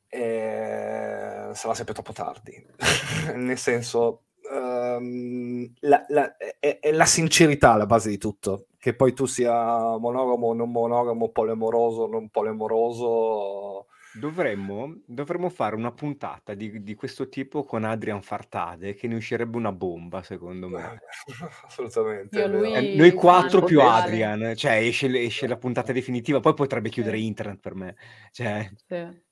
[0.07, 2.65] eh, sarà sempre troppo tardi.
[3.35, 8.67] Nel senso, ehm, la, la- è, è la sincerità la base di tutto.
[8.85, 13.87] Che poi tu sia monogamo, non monogamo, polemoroso, non polemoroso.
[14.13, 19.57] Dovremmo, dovremmo fare una puntata di, di questo tipo con Adrian Fartade, che ne uscirebbe
[19.57, 20.99] una bomba, secondo me.
[21.65, 22.37] Assolutamente.
[22.37, 22.61] Io è vero.
[22.61, 23.81] lui- Eh, noi quattro più.
[23.81, 27.95] Adrian, cioè esce, esce la puntata definitiva, poi potrebbe chiudere internet per me.
[28.29, 29.23] Cioè, Sì,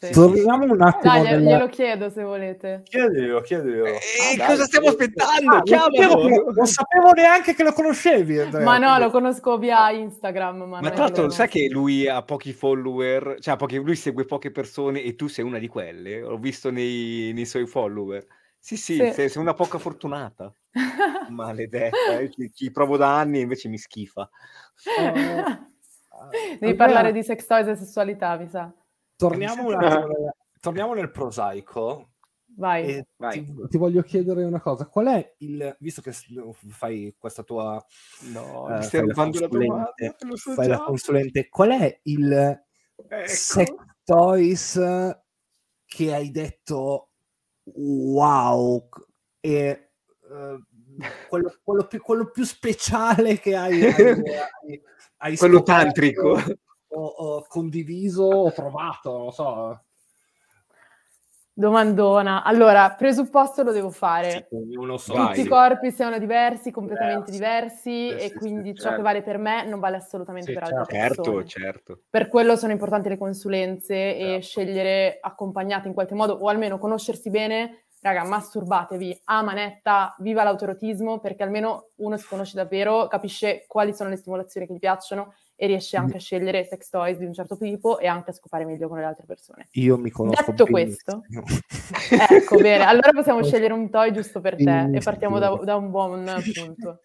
[0.00, 0.12] sì.
[0.12, 2.80] Torniamo un attimo Dai, glielo- glielo chiedo se volete.
[2.84, 3.84] Chiediglielo, chiediglielo.
[3.86, 3.98] eh,
[4.36, 4.92] dai, cosa stiamo sì.
[4.92, 5.50] aspettando?
[5.50, 6.52] Ah, non, sapevo Chiamalo!
[6.52, 8.64] non sapevo neanche che lo conoscevi, Andrea.
[8.64, 10.56] Ma no, lo conosco via Instagram.
[10.62, 14.24] Ma, Ma tra l'altro, lo sai che lui ha pochi follower, cioè pochi- lui segue
[14.24, 16.20] poche persone e tu sei una di quelle?
[16.20, 18.24] L'ho visto nei, nei suoi follower.
[18.58, 19.12] Sì, sì, Sì.
[19.12, 20.52] Sei, sei una poca fortunata.
[21.30, 24.28] Maledetta, eh, ci, ci provo da anni e invece mi schifa.
[26.30, 28.70] Devi Andrea- parlare di sex toys e sessualità, mi sa.
[29.28, 32.12] Torniamo un attimo nel, torniamo nel prosaico.
[32.56, 33.04] Vai.
[33.16, 33.44] Vai.
[33.44, 36.12] ti, Ti voglio chiedere una cosa, qual è il, visto che
[36.68, 37.82] fai questa tua
[38.32, 39.94] No, eh, stai fai la domanda,
[40.34, 42.32] so fai la consulente, qual è il
[43.08, 43.26] Ecco.
[43.26, 43.72] sex
[44.04, 44.80] toys
[45.86, 47.10] che hai detto
[47.64, 48.88] wow
[49.40, 49.90] e
[50.30, 50.58] eh,
[51.28, 54.82] quello, quello più, quello più speciale che hai, hai, hai-
[55.18, 56.38] hai Quello scoperto tantrico.
[56.90, 59.80] O, o condiviso o provato, non lo so.
[61.52, 62.42] Domandona.
[62.42, 64.48] Allora, presupposto lo devo fare.
[64.50, 65.12] Sì, so.
[65.14, 65.26] Vai.
[65.28, 67.90] Tutti i corpi siano diversi, completamente Diversi.
[67.90, 68.96] diversi, Sì, e quindi sì, ciò certo.
[68.96, 71.46] che vale per me non vale assolutamente Sì, per altre Certo, persone.
[71.46, 72.00] certo.
[72.08, 74.46] Per quello sono importanti le consulenze e Certo.
[74.46, 77.84] scegliere accompagnate in qualche modo, o almeno conoscersi bene.
[78.02, 84.08] Raga, masturbatevi a manetta, viva l'autoerotismo, perché almeno uno si conosce davvero, capisce quali sono
[84.08, 87.58] le stimolazioni che gli piacciono e riesce anche a scegliere sex toys di un certo
[87.58, 89.68] tipo e anche a scopare meglio con le altre persone.
[89.72, 91.22] Io mi conosco Detto benissimo.
[92.30, 95.90] Ecco, bene, allora possiamo scegliere un toy giusto per te e partiamo da, da un
[95.90, 97.00] buon punto.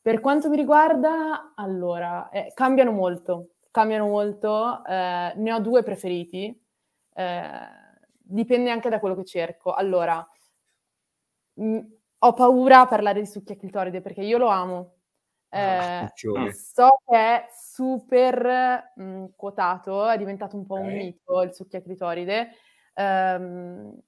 [0.00, 6.56] Per quanto mi riguarda, allora, eh, cambiano molto, cambiano molto, eh, ne ho due preferiti,
[7.14, 7.50] eh,
[8.16, 9.72] dipende anche da quello che cerco.
[9.72, 10.24] Allora,
[11.54, 11.78] mh,
[12.18, 14.94] ho paura a parlare di succhia clitoride perché io lo amo.
[15.54, 20.92] Ah, Eh, so che è super mh, quotato, è diventato un po' un Ok.
[20.94, 22.50] mito il succhia clitoride.
[22.94, 23.98] Ehm,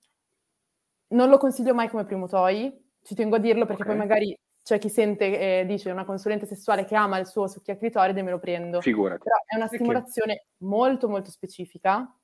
[1.09, 2.73] non lo consiglio mai come primo toy,
[3.03, 3.89] ci tengo a dirlo perché Ok.
[3.89, 7.77] poi magari c'è chi sente e dice una consulente sessuale che ama il suo succhia
[7.77, 8.81] clitoride me lo prendo.
[8.81, 9.21] Figurati.
[9.25, 12.17] Però è una stimolazione molto molto specifica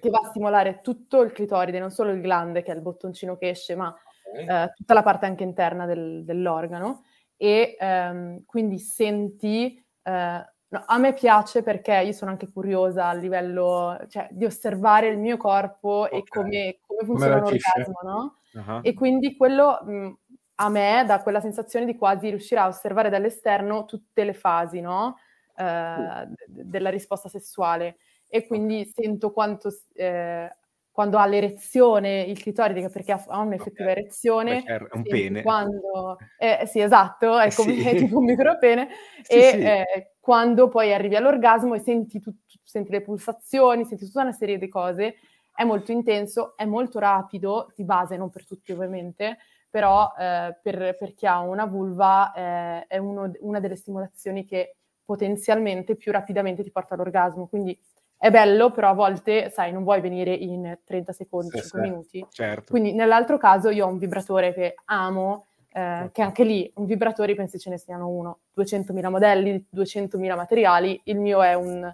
[0.00, 3.36] che va a stimolare tutto il clitoride, non solo il glande che è il bottoncino
[3.36, 3.94] che esce, ma
[4.34, 7.04] eh, tutta la parte anche interna del- dell'organo
[7.36, 13.14] e ehm, quindi senti, eh, no, a me piace perché io sono anche curiosa a
[13.14, 16.28] livello, cioè, di osservare il mio corpo e Ok.
[16.28, 17.80] come, come funziona un reagisce?
[17.80, 18.38] orgasmo, no?
[18.66, 18.78] Ah.
[18.82, 20.18] E quindi quello mh,
[20.56, 25.16] a me dà quella sensazione di quasi riuscire a osservare dall'esterno tutte le fasi, no?
[25.56, 27.96] Eh, de- della risposta sessuale.
[28.28, 30.50] E quindi sento quanto, eh,
[30.94, 33.96] quando ha l'erezione il clitoride, perché ha, un'effettiva Ok.
[33.98, 35.42] erezione, Beh, certo, è un pene.
[35.42, 37.96] Quando, eh, sì, esatto, è come Sì.
[37.96, 38.88] tipo un micropene.
[39.26, 39.56] Sì, e sì.
[39.60, 44.56] eh, quando poi arrivi all'orgasmo e senti, tut- senti le pulsazioni, senti tutta una serie
[44.56, 45.16] di cose,
[45.52, 49.38] è molto intenso, è molto rapido, di base, non per tutti ovviamente,
[49.68, 54.76] però eh, per, per chi ha una vulva eh, è uno- una delle stimolazioni che
[55.04, 57.76] potenzialmente più rapidamente ti porta all'orgasmo, quindi
[58.24, 61.86] è bello, però a volte, sai, non vuoi venire in 30 secondi, Sì, 5 sì,
[61.90, 62.26] minuti.
[62.30, 62.70] certo.
[62.70, 67.34] Quindi nell'altro caso io ho un vibratore che amo, eh, che anche lì, un vibratore
[67.34, 71.84] penso ce ne siano uno, 200.000 modelli, 200.000 materiali, il mio è un,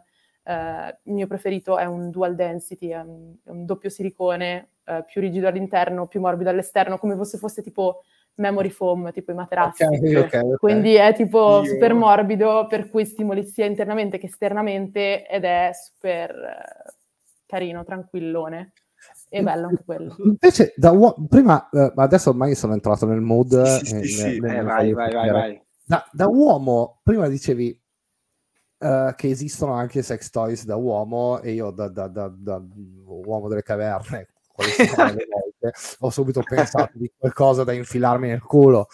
[0.45, 5.03] eh, il mio preferito è un dual density, è un, è un doppio silicone, eh,
[5.05, 8.03] più rigido all'interno, più morbido all'esterno, come se fosse tipo
[8.37, 9.85] memory foam, tipo i materassi.
[9.85, 10.59] Ok, ok, ok.
[10.59, 15.71] Quindi è tipo Io- super morbido, per cui stimoli sia internamente che esternamente ed è
[15.73, 16.93] super eh,
[17.47, 18.73] carino, tranquillone.
[19.29, 20.15] E bello anche quello.
[20.25, 23.63] Invece, da uo- prima, eh, ma adesso ormai sono entrato nel mood.
[23.65, 24.39] Sì, sì, e sì, ne- sì.
[24.41, 25.63] ne- Eh, vai, vai, vai, vai.
[25.85, 27.79] Da, da uomo, prima dicevi
[28.83, 32.63] eh, che esistono anche sex toys da uomo, e io da, da- da- da
[33.05, 35.27] uomo delle caverne, quali sono le
[36.01, 38.87] ho subito pensato di qualcosa da infilarmi nel culo.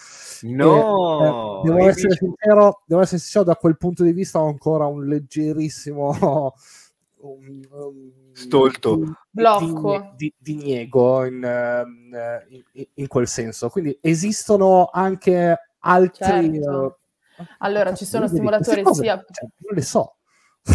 [0.43, 1.63] No!
[1.63, 5.07] Eh, devo, essere sincero, devo essere sincero, da quel punto di vista ho ancora un
[5.07, 6.55] leggerissimo
[7.21, 8.97] un- un- Stolto.
[8.97, 10.13] di- Blocco.
[10.17, 13.69] di, di niego in, ehm, eh, in- in quel senso.
[13.71, 16.25] Quindi esistono anche altri.
[16.25, 16.99] Certo.
[17.39, 20.17] eh, Allora, ci sono stimolatori cose, sia- cioè, non le so.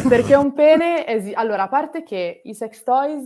[0.08, 3.26] Perché un pene, esi- allora, a parte che i sex toys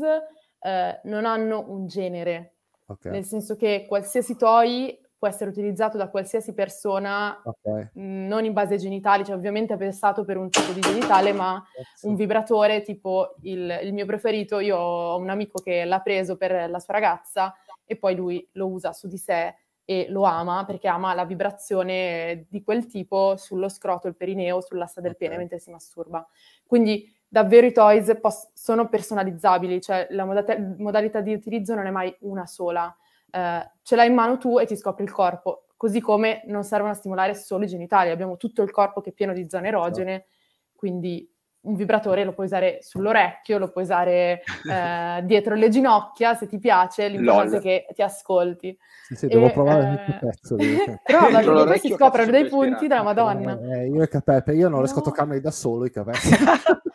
[0.60, 2.55] eh, non hanno un genere,
[2.88, 7.92] Ok, nel senso che qualsiasi toy può essere utilizzato da qualsiasi persona, ok.
[7.94, 11.32] mh, non in base ai genitali, cioè ovviamente è pensato per un tipo di genitale,
[11.34, 11.64] ma
[12.04, 16.70] un vibratore tipo il, il mio preferito, io ho un amico che l'ha preso per
[16.70, 17.56] la sua ragazza
[17.86, 19.56] e poi lui lo usa su di sé
[19.86, 25.00] e lo ama perché ama la vibrazione di quel tipo sullo scroto, il perineo, sull'assa
[25.00, 26.28] del pene mentre si masturba.
[26.66, 31.92] Quindi davvero i toys pos- sono personalizzabili, cioè la modata- modalità di utilizzo non è
[31.92, 32.96] mai una sola.
[33.30, 36.94] Eh, ce l'hai in mano tu e ti scopri il corpo, così come non servono
[36.94, 40.28] a stimolare solo i genitali, abbiamo tutto il corpo che è pieno di zone erogene,
[40.74, 41.30] quindi
[41.66, 46.58] un vibratore lo puoi usare sull'orecchio, lo puoi usare eh, dietro le ginocchia, se ti
[46.58, 48.78] piace, l'importante è che ti ascolti.
[49.08, 50.56] Sì, sì, devo E, provare eh, tutto pezzo.
[51.04, 53.04] Prova, perché poi si scoprono dei punti della.
[53.04, 53.60] Madonna.
[53.60, 55.08] Eh, io e Capeppe, io non riesco a No.
[55.08, 56.18] toccarmi da solo i capelli.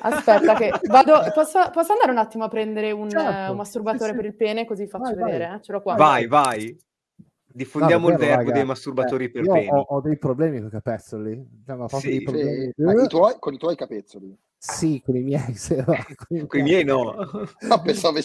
[0.00, 1.12] Aspetta, che vado.
[1.34, 4.16] Posso, posso andare un attimo a prendere un, Certo, eh, un masturbatore sì, sì.
[4.16, 5.32] per il pene, così faccio Vai, vai.
[5.32, 5.54] vedere?
[5.56, 5.60] eh?
[5.62, 5.94] Ce l'ho qua.
[5.94, 6.78] Vai, vai.
[7.52, 8.52] Diffondiamo No, il verbo raga.
[8.52, 9.68] dei masturbatori Eh, per io peni.
[9.70, 11.48] ho, ho dei problemi con i capezzoli.
[11.64, 12.72] Proprio Sì, dei problemi.
[12.76, 14.38] Sì, ma i tuoi- con i tuoi capezzoli.
[14.56, 15.54] Sì, con i miei.
[15.54, 15.84] sì, va,
[16.26, 17.14] con i Con i miei no.
[17.60, 18.18] No, pensavo.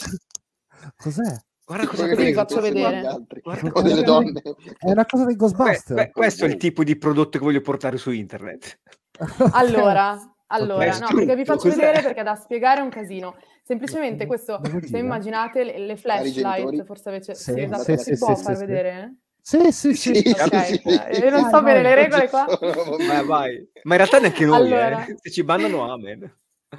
[0.97, 1.36] Cos'è?
[1.66, 3.26] Guarda cosa vi faccio vedere.
[3.41, 4.39] Guarda o delle donne.
[4.78, 5.95] È una cosa dei Que- Ghostbuster.
[5.95, 8.80] que- questo è il tipo di prodotto che voglio portare su internet.
[9.53, 11.76] Allora, allora, no, perché vi faccio Cos'è?
[11.76, 13.36] vedere perché da spiegare è un casino.
[13.64, 18.16] Semplicemente questo, se immaginate le, le flashlight, forse invece Sì, sì, esatto, sì, si sì,
[18.18, 19.16] può sì, far vedere?
[19.41, 20.14] Sì, sì, sì.
[20.16, 20.89] Sì, Ok, sì, sì.
[21.24, 22.46] io non Vai, so bene le regole qua.
[23.08, 23.70] Vai, vai.
[23.84, 25.06] Ma in realtà neanche noi, Allora.
[25.06, 25.16] eh.
[25.22, 26.32] Se ci bannano, amen.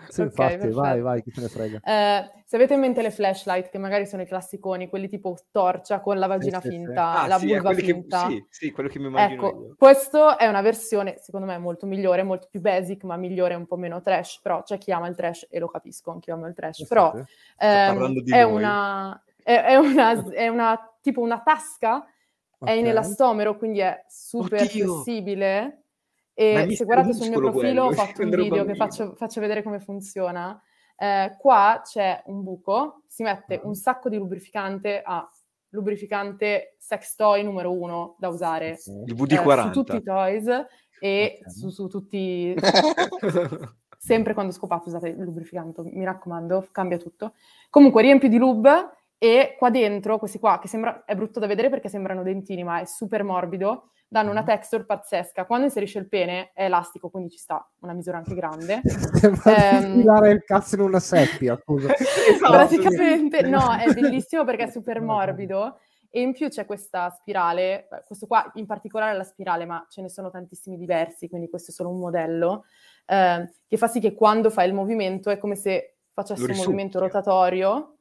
[0.09, 1.03] Sì, Ok, infatti, vai, perfetto.
[1.03, 1.81] vai, chi se ne frega.
[1.85, 6.01] Eh, se avete in mente le flashlight, che magari sono i classiconi, quelli tipo torcia
[6.01, 6.75] con la vagina sì, sì.
[6.75, 8.27] finta, Ah, la sì, vulva quelli che, finta.
[8.29, 9.75] sì, sì, quello che mi immagino Ecco, io.
[9.79, 13.77] questo è una versione, secondo me, molto migliore, molto più basic, ma migliore un po'
[13.77, 16.55] meno trash, però c'è chi ama il trash e lo capisco, anche io amo il
[16.55, 17.25] trash, però Sì, sì.
[17.59, 22.07] ehm, parlando di è, una, è, è una, è una, tipo una tasca,
[22.63, 24.87] è in elastomero, quindi è super Oddio!
[24.87, 25.85] flessibile,
[26.39, 29.63] e se guardate sul mio profilo ho quello, fatto un video che faccio, faccio vedere
[29.63, 30.61] come funziona.
[30.99, 35.27] Eh, qua c'è un buco, si mette un sacco di lubrificante a
[35.71, 39.63] lubrificante sex toy numero uno da usare Il eh, VD40.
[39.63, 40.47] su tutti i toys
[41.01, 41.51] e Ok.
[41.51, 42.55] su, su tutti
[43.99, 47.33] sempre quando scopate usate il lubrificante, mi raccomando, cambia tutto.
[47.71, 51.71] Comunque riempio di lube e qua dentro, questi qua, che sembra, è brutto da vedere
[51.71, 55.47] perché sembrano dentini, ma è super morbido, danno una texture pazzesca.
[55.47, 58.81] Quando inserisce il pene è elastico, quindi ci sta una misura anche grande.
[58.85, 61.89] Sembra Ehm, il cazzo in una seppia, scusa.
[62.29, 62.53] Esatto.
[62.53, 65.79] Praticamente no, è bellissimo perché è super morbido
[66.11, 70.03] e in più c'è questa spirale, questo qua in particolare è la spirale, ma ce
[70.03, 72.65] ne sono tantissimi diversi, quindi questo è solo un modello,
[73.07, 76.99] eh, che fa sì che quando fai il movimento è come se facessi un movimento
[76.99, 77.96] rotatorio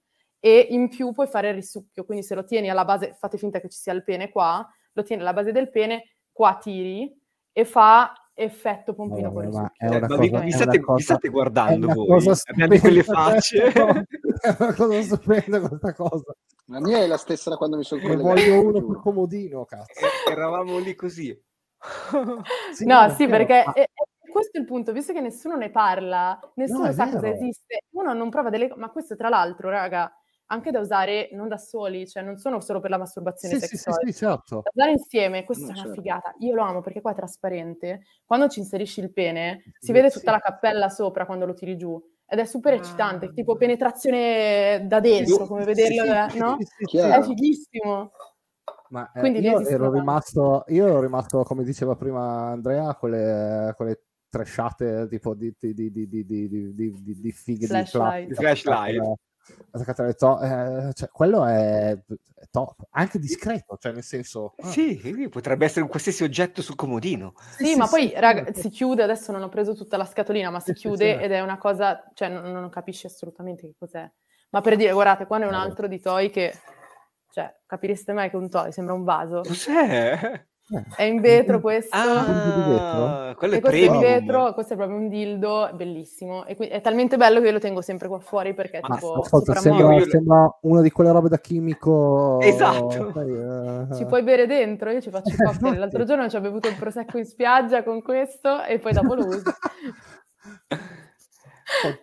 [0.46, 3.60] e in più puoi fare il risucchio, quindi se lo tieni alla base, fate finta
[3.60, 7.12] che ci sia il pene qua, lo tieni alla base del pene, qua tiri
[7.52, 9.88] e fa effetto pompino con Vabbè, ma risucchio.
[9.88, 12.06] è Eh, una ma vi, cosa- state, cosa- vi state È guardando voi?
[12.08, 13.64] cosa Abbiate quelle facce.
[13.72, 16.36] È una cosa stupenda questa cosa.
[16.68, 18.36] La mia è la stessa da quando mi sono Ne collegato.
[18.36, 20.00] voglio uno più comodino, cazzo.
[20.00, 21.44] E- Eravamo lì così.
[22.72, 25.56] Sì, No, sì, vero, perché ma- è- è questo è il punto, visto che nessuno
[25.56, 27.36] ne parla, nessuno è sa cosa vero.
[27.36, 30.12] esiste, uno non prova delle co- ma questo tra l'altro, raga,
[30.48, 34.06] anche da usare non da soli, cioè non sono solo per la masturbazione sì, sessuale.
[34.06, 34.62] Sì, sì, certo.
[34.64, 36.02] Da usare insieme, questa no, è una certo.
[36.02, 36.36] figata.
[36.40, 38.02] Io lo amo perché qua è trasparente.
[38.26, 42.02] Quando ci inserisci il pene, si vede tutta la cappella sopra quando lo tiri giù.
[42.28, 42.78] Ed è super ah.
[42.78, 46.58] eccitante, tipo penetrazione da dentro, come vederlo, eh, no?
[46.58, 48.12] è fighissimo.
[48.90, 53.88] Ma eh, io, ero rimasto, io, ero rimasto, come diceva prima Andrea, con le, con
[53.88, 58.28] le trashate tipo di, di, di, di, di, di, di, di fighe Flashlight.
[58.28, 59.02] di flashlight.
[59.72, 61.98] Attaccate alle to- eh, cioè, quello è,
[62.50, 64.54] top, anche discreto, cioè nel senso...
[64.58, 67.34] ah, Sì, potrebbe essere un qualsiasi oggetto sul comodino.
[67.58, 68.62] Sì, sì, ma sì, poi, sì, raga, sì.
[68.62, 71.24] si chiude, adesso non ho preso tutta la scatolina, ma si chiude sì.
[71.24, 74.10] ed è una cosa, cioè non, non capisci assolutamente che cos'è.
[74.52, 76.58] Ma per dire, guardate, qua ne è un altro di toy che,
[77.32, 79.42] cioè, capireste mai che è un toy, sembra un vaso.
[79.42, 80.46] Cos'è?
[80.96, 81.96] È in vetro questo.
[81.96, 84.02] Ah, quello è questo è in premium.
[84.02, 86.44] vetro, questo è proprio un dildo, è bellissimo.
[86.46, 88.88] E qui- è talmente bello che io lo tengo sempre qua fuori perché è Ma
[88.90, 89.94] Ma tipo ascolta, sembra.
[89.94, 92.40] Io- sembra una di quelle robe da chimico.
[92.42, 93.12] Esatto.
[93.14, 93.30] sai,
[93.92, 94.90] eh, Ci puoi bere dentro?
[94.90, 95.78] Io ci faccio i cocktail.
[95.78, 99.26] L'altro giorno ci ho bevuto un prosecco in spiaggia con questo e poi dopo lo
[99.28, 99.44] uso.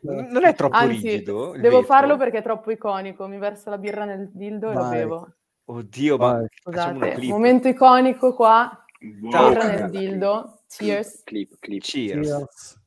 [0.03, 1.55] Non è troppo Anzi, rigido?
[1.55, 1.95] il devo vetro?
[1.95, 3.27] farlo perché è troppo iconico.
[3.27, 4.99] Mi verso la birra nel dildo e lo Vai.
[4.99, 5.29] bevo.
[5.65, 6.47] Oddio, ma Vai.
[6.63, 7.31] facciamo una Scusate, clip.
[7.31, 8.85] momento iconico qua.
[9.31, 9.49] Ciao.
[9.49, 10.61] Birra Clip, nel dildo.
[10.69, 11.23] Cheers.
[11.25, 11.83] Clip, clip.
[11.83, 12.29] Cheers.
[12.29, 12.81] Cheers.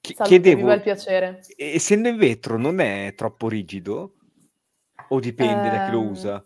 [0.00, 1.40] Ch- Salute, chiedevo, viva il piacere.
[1.56, 4.14] essendo in vetro, non è troppo rigido?
[5.08, 6.44] O dipende da chi lo Ehm, usa?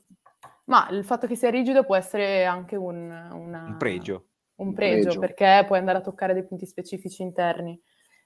[0.65, 2.95] Ma il fatto che sia rigido può essere anche un,
[3.33, 4.27] una- Un pregio.
[4.57, 5.21] un pregio, pregio.
[5.21, 7.81] perché puoi andare a toccare dei punti specifici interni.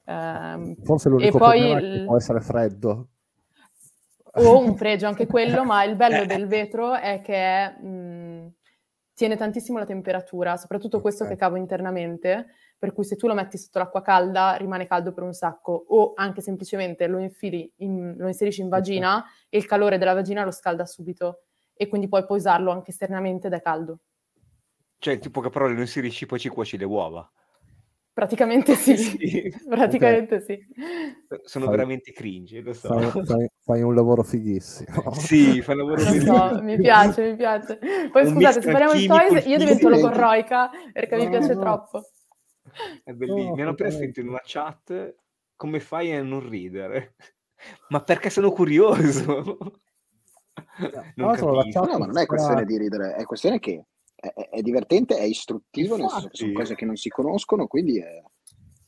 [0.05, 3.09] Ehm, Forse l'unico poi problema è che il- può essere freddo.
[4.39, 8.53] O un pregio anche quello, ma il bello del vetro è che mh,
[9.15, 12.47] tiene tantissimo la temperatura, soprattutto questo che cavo internamente,
[12.79, 16.13] per cui se tu lo metti sotto l'acqua calda rimane caldo per un sacco, o
[16.15, 20.53] anche semplicemente lo, infili in- lo inserisci in vagina e il calore della vagina lo
[20.53, 21.43] scalda subito
[21.75, 23.99] e quindi poi puoi usarlo anche esternamente è caldo.
[24.99, 27.29] Cioè, tipo che però lo inserisci poi ci cuoci le uova.
[28.19, 29.55] Praticamente sì, Sì.
[29.69, 30.59] praticamente sì.
[31.45, 32.89] Sono Fai- veramente cringe, lo so.
[32.89, 35.13] Fai, fai- fai un lavoro fighissimo.
[35.15, 36.49] Sì, fa un lavoro Lo bellissimo.
[36.49, 37.79] so, mi piace, mi piace.
[38.11, 41.61] Poi Un scusate, se parliamo di toys, io divento logorroica perché mi No, piace no.
[41.61, 42.09] troppo.
[43.05, 43.49] È bellissimo.
[43.51, 45.15] No, Mi hanno appena scritto in una chat
[45.55, 47.15] come fai a non ridere?
[47.91, 49.57] Ma perché sono curioso.
[51.15, 53.85] Non l'altro la chat- No, ma non è questione di ridere, è questione che
[54.21, 56.67] è, è- è divertente, è istruttivo, nel senso che sono Infatti.
[56.69, 58.23] cose che non si conoscono, quindi è...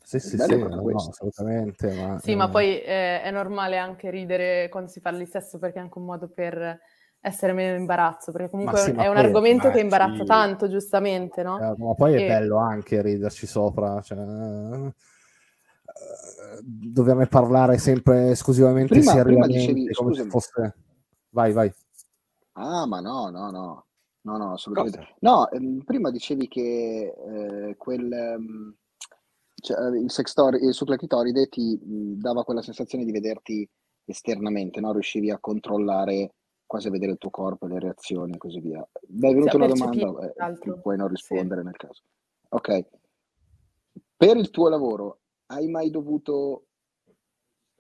[0.03, 1.93] Sì, sì, sì, no, assolutamente.
[1.93, 5.59] Ma, Sì, ma eh, poi eh, è normale anche ridere quando si parla di sesso
[5.61, 6.81] perché è anche un modo per
[7.21, 10.17] essere meno imbarazzo, perché comunque Ma sì, è ma un poi- argomento ma che imbarazza
[10.21, 10.25] sì.
[10.25, 11.59] tanto, giustamente, no?
[11.61, 14.01] eh, ma poi è E- bello anche riderci sopra.
[14.01, 14.93] Cioè, eh,
[16.63, 20.77] doverne parlare sempre esclusivamente Prima- prima seriamente, dicevi- come se fosse...
[21.31, 21.73] Vai, vai.
[22.55, 23.87] Ah, ma no, no, no,
[24.23, 24.99] no, no, assolutamente.
[24.99, 25.17] Cosa?
[25.21, 28.75] No, ehm, prima dicevi che eh, quel, ehm,
[29.63, 33.69] cioè, il sextory, il suclaclitoride ti mh, dava quella sensazione di vederti
[34.05, 34.93] esternamente, no?
[34.93, 36.35] Riuscivi a controllare,
[36.67, 38.87] quasi a vedere il tuo corpo, le reazioni e così via.
[39.09, 41.15] Mi è venuta Sì, una domanda, eh, puoi non Sì.
[41.15, 42.03] rispondere nel caso.
[42.51, 42.87] Ok.
[44.17, 46.67] Per il tuo lavoro, hai mai dovuto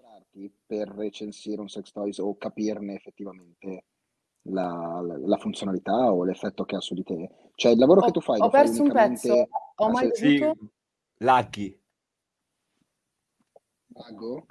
[0.01, 3.85] registrarti per recensire un sex toys o capirne effettivamente
[4.43, 7.31] la, la- la funzionalità o l'effetto che ha su di te?
[7.55, 10.15] Cioè, il lavoro Ho, che tu fai ho perso un pezzo, ho a mai se-
[10.15, 10.73] Sì, dovuto...
[11.19, 11.79] laghi.
[13.95, 14.47] Mago?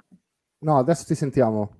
[0.60, 1.76] No, adesso ti sentiamo.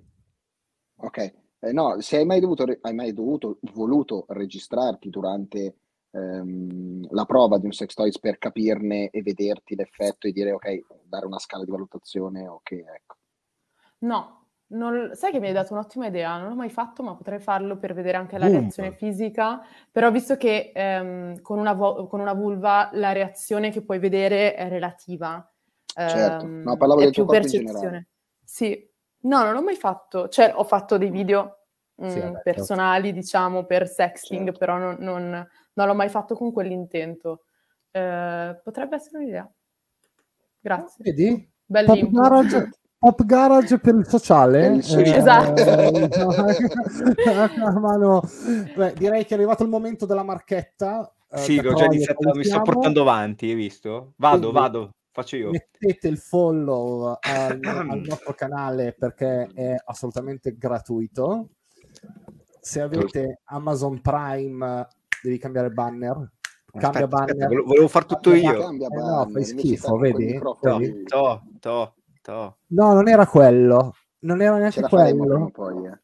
[0.97, 1.35] Ok.
[1.63, 5.77] Eh, no, se hai mai dovuto, hai mai dovuto, voluto registrarti durante
[6.11, 10.81] ehm, la prova di un sex toys per capirne e vederti l'effetto e dire ok,
[11.05, 13.17] dare una scala di valutazione, ok, ecco.
[13.99, 14.40] No,
[14.71, 17.77] non- sai che mi hai dato un'ottima idea, non l'ho mai fatto, ma potrei farlo
[17.77, 18.61] per vedere anche la Boom.
[18.61, 19.61] reazione fisica,
[19.91, 24.55] però visto che ehm, con una, vo- con una vulva la reazione che puoi vedere
[24.55, 25.49] è relativa,
[25.85, 26.45] Certo.
[26.47, 28.09] ehm, No, parlavo del tuo corpo percezione.
[28.45, 28.89] Sì,
[29.23, 31.65] no, non l'ho mai fatto, cioè ho fatto dei video
[31.97, 32.41] Sì, mm, vabbè, certo.
[32.43, 34.59] personali, diciamo, per sexting, Certo.
[34.59, 37.45] però non, non- non l'ho mai fatto con quell'intento.
[37.91, 39.51] Eh, potrebbe essere un'idea.
[40.61, 41.05] Grazie.
[41.05, 41.51] Vedi?
[41.65, 41.87] Bel
[43.01, 43.25] Pop.
[43.25, 44.83] Garage, per il sociale.
[44.83, 45.55] Sociale.
[46.05, 46.11] Eh,
[47.81, 48.21] ma no.
[48.77, 51.11] Beh, direi che è arrivato il momento della marchetta.
[51.31, 54.13] eh, Sì, l'ho già iniziato, mi sto portando avanti, hai visto?
[54.17, 55.51] Vado, Quindi- vado, faccio io.
[55.51, 61.49] Mettete il follow al, al nostro canale perché è assolutamente gratuito.
[62.61, 64.87] Se avete Amazon Prime,
[65.23, 66.31] devi cambiare banner.
[66.71, 67.31] Cambia Aspetta, banner.
[67.45, 68.59] aspetta, volevo, far tutto Cambia- io.
[68.61, 70.39] Cambia Eh no, banner, fai schifo, vedi?
[70.61, 71.03] Vedi?
[71.05, 72.57] To, to, to.
[72.69, 73.95] No, non era quello.
[74.21, 75.51] Non era neanche quello.
[75.51, 75.99] poi, eh.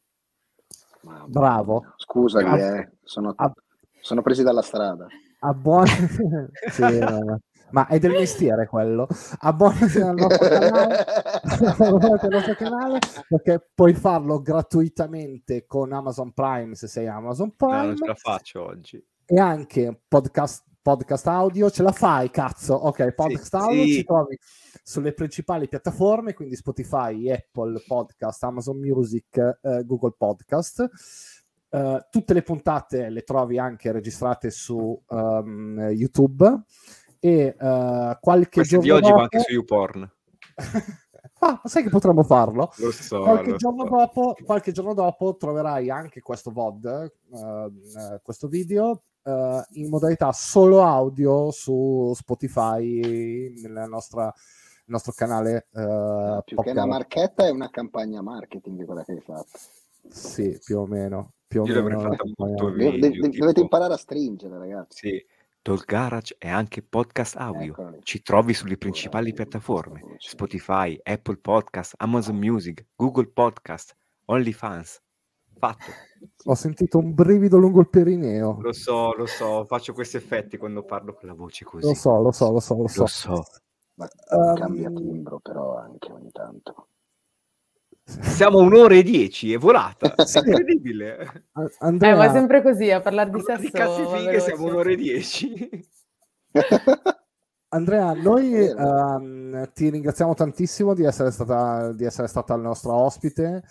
[1.27, 1.79] Bravo.
[1.81, 1.93] mia.
[1.97, 2.91] Scusali, Ah, eh.
[3.03, 3.53] Sono, ah.
[4.01, 5.07] sono presi dalla strada.
[5.41, 5.85] A buon...
[6.71, 7.39] sì, no, no.
[7.71, 9.07] ma è del mestiere quello.
[9.39, 11.05] Abbonati al nostro canale,
[11.43, 12.99] al nostro canale
[13.29, 18.15] perché puoi farlo gratuitamente con Amazon Prime se sei Amazon No, Prime non ce la
[18.15, 19.01] faccio oggi.
[19.25, 21.69] e anche podcast, podcast audio.
[21.69, 22.73] Ce la fai, cazzo?
[22.73, 23.91] Ok, podcast audio sì.
[23.91, 24.39] ci trovi
[24.81, 30.89] sulle principali piattaforme, quindi Spotify, Apple Podcast, Amazon Music, eh, Google Podcast.
[31.69, 36.63] Eh, tutte le puntate le trovi anche registrate su ehm, YouTube
[37.19, 39.21] e eh, qualche Queste di giorno oggi va dopo...
[39.23, 40.11] anche su YouPorn.
[41.39, 42.71] Ah, sai che potremmo farlo?
[42.77, 43.95] Lo so, qualche, lo giorno so.
[43.95, 50.31] dopo, qualche giorno dopo troverai anche questo VOD, eh, eh, questo video, eh, in modalità
[50.31, 54.33] solo audio su Spotify, nella nostra, nel
[54.85, 55.67] nostro canale.
[55.73, 59.59] eh, Più che una marchetta è una campagna marketing quella che hai fatto.
[60.09, 61.33] Sì, più o meno.
[61.47, 65.07] Più o Io l'avrei meno fatta molto video, dov- tipo- dovete imparare a stringere, ragazzi.
[65.09, 65.25] Sì.
[65.61, 67.75] Dol Garage è anche podcast audio.
[68.03, 73.93] Ci trovi sulle principali piattaforme: Spotify, Apple Podcast, Amazon Music, Google Podcast,
[74.25, 75.01] OnlyFans.
[75.57, 75.91] Fatto.
[76.45, 78.57] Ho sentito un brivido lungo il perineo.
[78.61, 81.85] Lo so, lo so, faccio questi effetti quando parlo con la voce così.
[81.87, 83.01] Lo so, lo so, lo so, lo so.
[83.01, 83.43] Lo so.
[83.95, 86.87] Ma Ehm, cambia timbro però anche ogni tanto.
[88.03, 90.13] Siamo un'ora e dieci, è volata.
[90.25, 90.37] Sì.
[90.39, 91.45] È incredibile.
[91.53, 94.65] A- Eh, Andrea, ma è sempre così, a parlare di sesso di cazzi fighe siamo
[94.65, 95.89] un'ora e dieci.
[97.69, 103.63] Andrea, noi ehm, ti ringraziamo tantissimo di essere, stata, di essere stata il nostro ospite,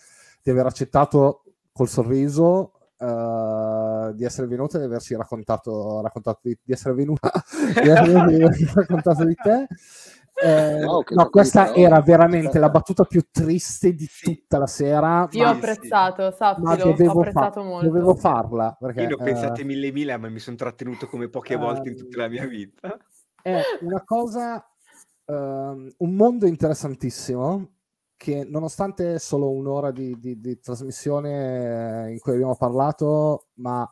[0.43, 1.45] di aver accettato
[1.77, 7.31] col sorriso, eh, di essere venuta e di averci raccontato, raccontato di, di essere venuta,
[7.83, 9.67] di averci raccontato di te.
[10.39, 11.81] Eh, No, no, questa parole.
[11.83, 12.59] era veramente Aspetta.
[12.61, 15.29] la battuta più triste di tutta la sera.
[15.33, 17.87] Io ho ma- Sì, apprezzato, ma sappilo, ho dovevo, fa- apprezzato molto.
[17.87, 21.29] dovevo farla perché Io ne ho eh, pensate mille mila, ma mi sono trattenuto come
[21.29, 22.99] poche volte in tutta la mia vita.
[23.43, 24.67] è una cosa,
[25.27, 27.71] ehm, un mondo interessantissimo
[28.17, 33.89] che nonostante solo un'ora di, di- di trasmissione eh, in cui abbiamo parlato, ma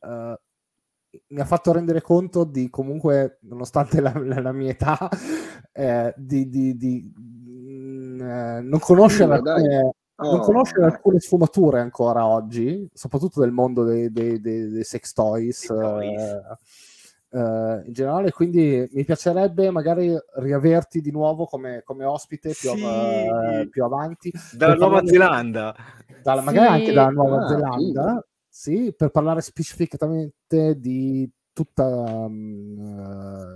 [0.00, 0.40] eh,
[1.28, 5.08] mi ha fatto rendere conto di comunque, nonostante la, la- mia età,
[5.72, 10.90] eh, di, di- di, mm, eh, non conoscere alcune, non Oh, conoscere dai.
[10.90, 15.68] alcune sfumature ancora oggi, soprattutto del mondo dei, dei- dei- dei sex toys.
[15.68, 16.22] Dei toys.
[16.22, 16.42] eh,
[17.30, 22.82] eh, in generale, quindi mi piacerebbe magari riaverti di nuovo come, come ospite più, Sì.
[22.82, 25.74] av- eh, più avanti, Dalla per Nuova Zelanda.
[26.22, 26.72] dalla- magari Sì.
[26.72, 32.98] anche dalla Nuova Ah, Zelanda, sì, per parlare specificatamente di tutta mm,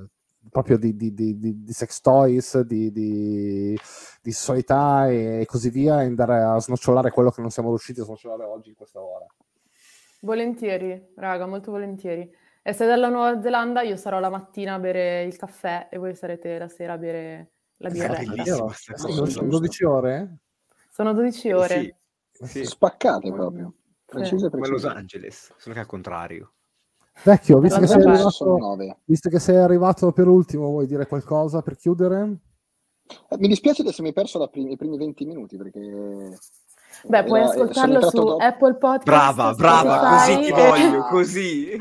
[0.03, 0.09] eh,
[0.51, 3.79] proprio di, di- di- di- di sex toys, di, di,
[4.21, 8.05] di sessualità e così via, e andare a snocciolare quello che non siamo riusciti a
[8.05, 9.25] snocciolare oggi in questa ora.
[10.21, 12.31] Volentieri, raga, molto volentieri.
[12.65, 16.15] E se dalla Nuova Zelanda io sarò la mattina a bere il caffè e voi
[16.15, 18.17] sarete la sera a bere la birra.
[18.95, 20.39] Sono 12 ore?
[20.89, 21.99] Sono 12 ore.
[22.31, 23.75] Sì, sì, Spaccate proprio.
[24.05, 24.85] Precise, come Los.
[24.85, 26.53] Angeles, solo che al contrario.
[27.25, 32.39] Vecchio, visto che, arrivato, visto che sei arrivato per ultimo, vuoi dire qualcosa per chiudere?
[33.29, 36.39] Eh, Mi dispiace di essermi perso i primi 20 minuti perché...
[37.05, 38.37] Beh, puoi era- eh, ascoltarlo su dopo.
[38.37, 39.05] Apple Podcast.
[39.05, 40.35] Brava, brava, Spotify.
[40.37, 41.77] così ti voglio, così.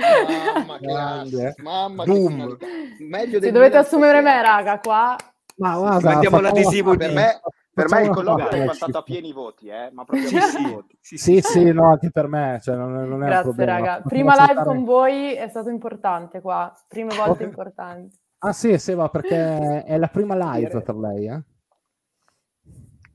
[0.56, 1.56] Mamma, Grande.
[1.62, 2.58] mamma Boom.
[3.00, 5.16] Meglio Se dovete assumere me, raga, qua
[5.58, 7.40] Ma guarda, Mandiamo facciamo- l'adesivo Per di- me,
[7.74, 9.90] per me il colloquio è passato a pieni voti, eh?
[9.94, 10.98] ma proprio Sì, sì, voti.
[11.00, 13.72] sì, Sì, sì, no, anche per me, cioè, non, non è un Grazie, problema.
[13.80, 14.02] raga.
[14.02, 16.74] Prima live ascoltare- con voi è stato importante qua.
[16.88, 18.18] Prime volte importanti.
[18.40, 19.36] Ah sì, Seva, perché
[19.86, 21.42] è la prima live per lei, eh?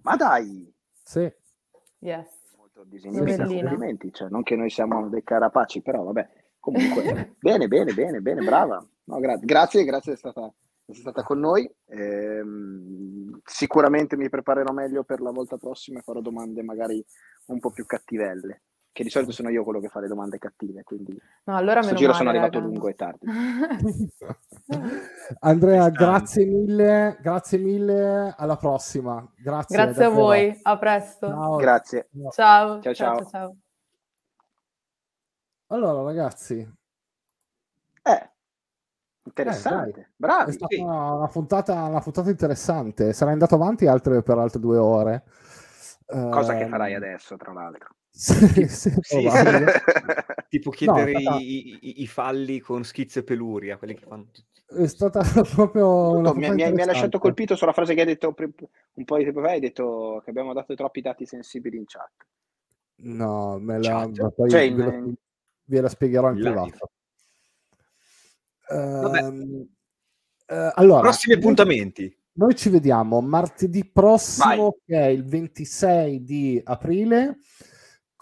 [0.02, 0.72] Ma dai,
[1.02, 1.32] Sì.
[2.06, 2.28] Yes.
[2.56, 6.28] molto disinibita complimenti, cioè, non che noi siamo dei carapaci, però vabbè,
[6.60, 8.86] comunque, bene, bene, bene, bene, brava.
[9.04, 10.54] No, gra- grazie, grazie di essere stata,
[10.84, 11.68] essere stata con noi.
[11.86, 17.04] Ehm, sicuramente mi preparerò meglio per la volta prossima e farò domande magari
[17.46, 18.62] un po' più cattivelle,
[18.96, 21.12] che di solito sono io quello che fa le domande cattive, quindi
[21.44, 22.66] No, allora questo meno giro male, sono arrivato raga.
[22.66, 23.26] lungo e tardi.
[25.40, 29.22] Andrea, grazie mille, grazie mille, alla prossima.
[29.36, 31.28] Grazie, Grazie a voi, a presto.
[31.28, 31.56] Ciao.
[31.56, 32.08] Grazie.
[32.30, 32.30] Ciao.
[32.30, 33.16] Ciao, ciao, ciao.
[33.18, 33.56] ciao, ciao.
[35.66, 36.66] Allora, ragazzi,
[38.02, 38.30] Eh,
[39.24, 40.52] interessante, è bravi.
[40.52, 40.80] stata sì.
[40.80, 43.12] una, puntata, una puntata interessante.
[43.12, 45.24] Sarà andato avanti altre, per altre due ore.
[46.06, 47.94] Cosa che Ehm, farai adesso, tra l'altro.
[48.16, 48.90] Sì, sì.
[50.48, 54.28] Tipo chiedere No, stata- i, i- i falli con schizzo e peluria, quelli che fanno.
[54.66, 55.20] È stata
[55.54, 59.16] proprio una mi, mi- mi ha lasciato colpito sulla frase che hai detto un po'
[59.18, 62.10] di tempo fa, hai detto che abbiamo dato troppi dati sensibili in chat.
[62.98, 65.02] No, me la, poi Cioè, in- ve, la,
[65.64, 66.90] ve la spiegherò in in privato.
[70.48, 72.16] Eh, allora, Prossimi appuntamenti.
[72.38, 77.38] Noi ci vediamo martedì prossimo, che è il 26 di aprile,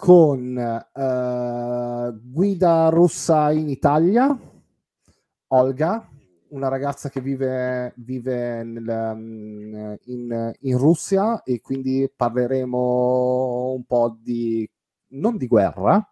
[0.04, 4.38] con eh, guida russa in Italia,
[5.46, 6.06] Olga,
[6.48, 14.14] una ragazza che vive, vive nel, mm, in, in Russia e quindi parleremo un po'
[14.20, 14.70] di,
[15.12, 16.06] non di guerra,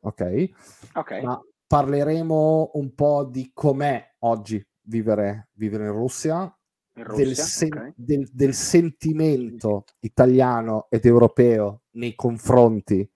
[0.00, 0.50] ok?
[0.94, 1.20] Ok.
[1.22, 6.58] Ma parleremo un po' di com'è oggi vivere, vivere in Russia,
[6.94, 7.92] In del, Russia, sen- ok.
[7.96, 13.08] del- del sentimento italiano ed europeo nei confronti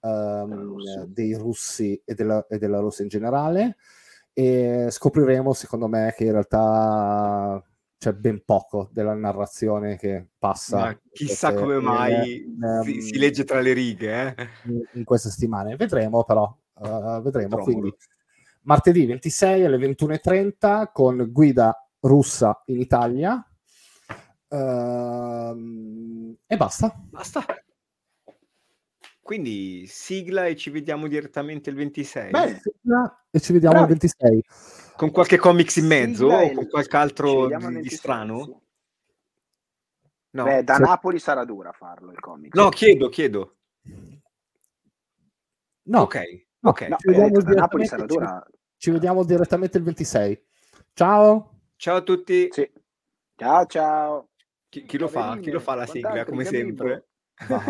[0.00, 1.04] Russia.
[1.06, 3.76] dei russi e della, e della Russia in generale
[4.32, 7.62] e scopriremo secondo me che in realtà
[7.98, 12.98] c'è ben poco della narrazione che passa Ma chissà queste- come mai in- si, ehm,
[13.00, 14.34] si legge tra le righe.
[14.36, 14.48] Eh?
[14.64, 15.76] in, in queste settimane.
[15.76, 17.48] Vedremo però, eh, vedremo.
[17.48, 17.64] Trovo.
[17.64, 17.94] Quindi
[18.62, 23.44] martedì 26 alle 21.30 con guida russa in Italia.
[24.48, 26.94] Ehm, e basta.
[27.10, 27.44] Basta.
[29.20, 32.30] Quindi sigla e ci vediamo direttamente il 26.
[32.30, 32.60] Bene.
[33.30, 33.92] E ci vediamo Bravi.
[33.92, 34.44] il 26.
[34.96, 38.62] Con qualche comics in mezzo Sigla o con qualche altro di, di 26, strano?
[40.30, 40.44] No.
[40.44, 40.82] Beh, da Sì.
[40.82, 42.54] Napoli sarà dura farlo il comic.
[42.54, 43.56] no, chiedo, chiedo.
[45.86, 46.80] No, Ok, ok.
[46.88, 50.44] No, ci vediamo eh, ci- ci vediamo direttamente il 26.
[50.92, 51.53] Ciao.
[51.84, 52.48] Ciao a tutti.
[52.50, 52.72] Sì.
[53.36, 54.28] Ciao ciao.
[54.70, 55.36] Chi, chi lo fa?
[55.36, 57.08] Chi lo fa la guardate, sigla, come sempre?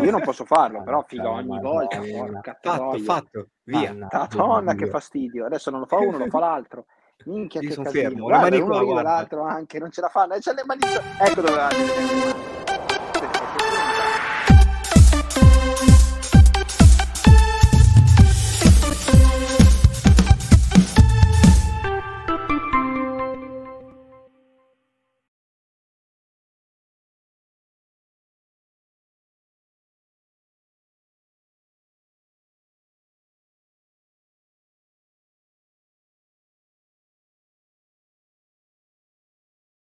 [0.01, 1.99] Io non posso farlo, però figa ogni volta.
[1.99, 3.93] Porca Fatto, fatto, via.
[3.93, 5.45] Madonna, che fastidio.
[5.45, 6.85] Adesso non lo fa uno, lo fa l'altro.
[7.25, 8.03] Minchia, Io che son casino.
[8.07, 9.01] fermo, Guarda, guarda.
[9.01, 10.37] l'altro anche, non ce la fanno.
[10.37, 10.79] C'è le mani...
[11.19, 12.64] Ecco dove va.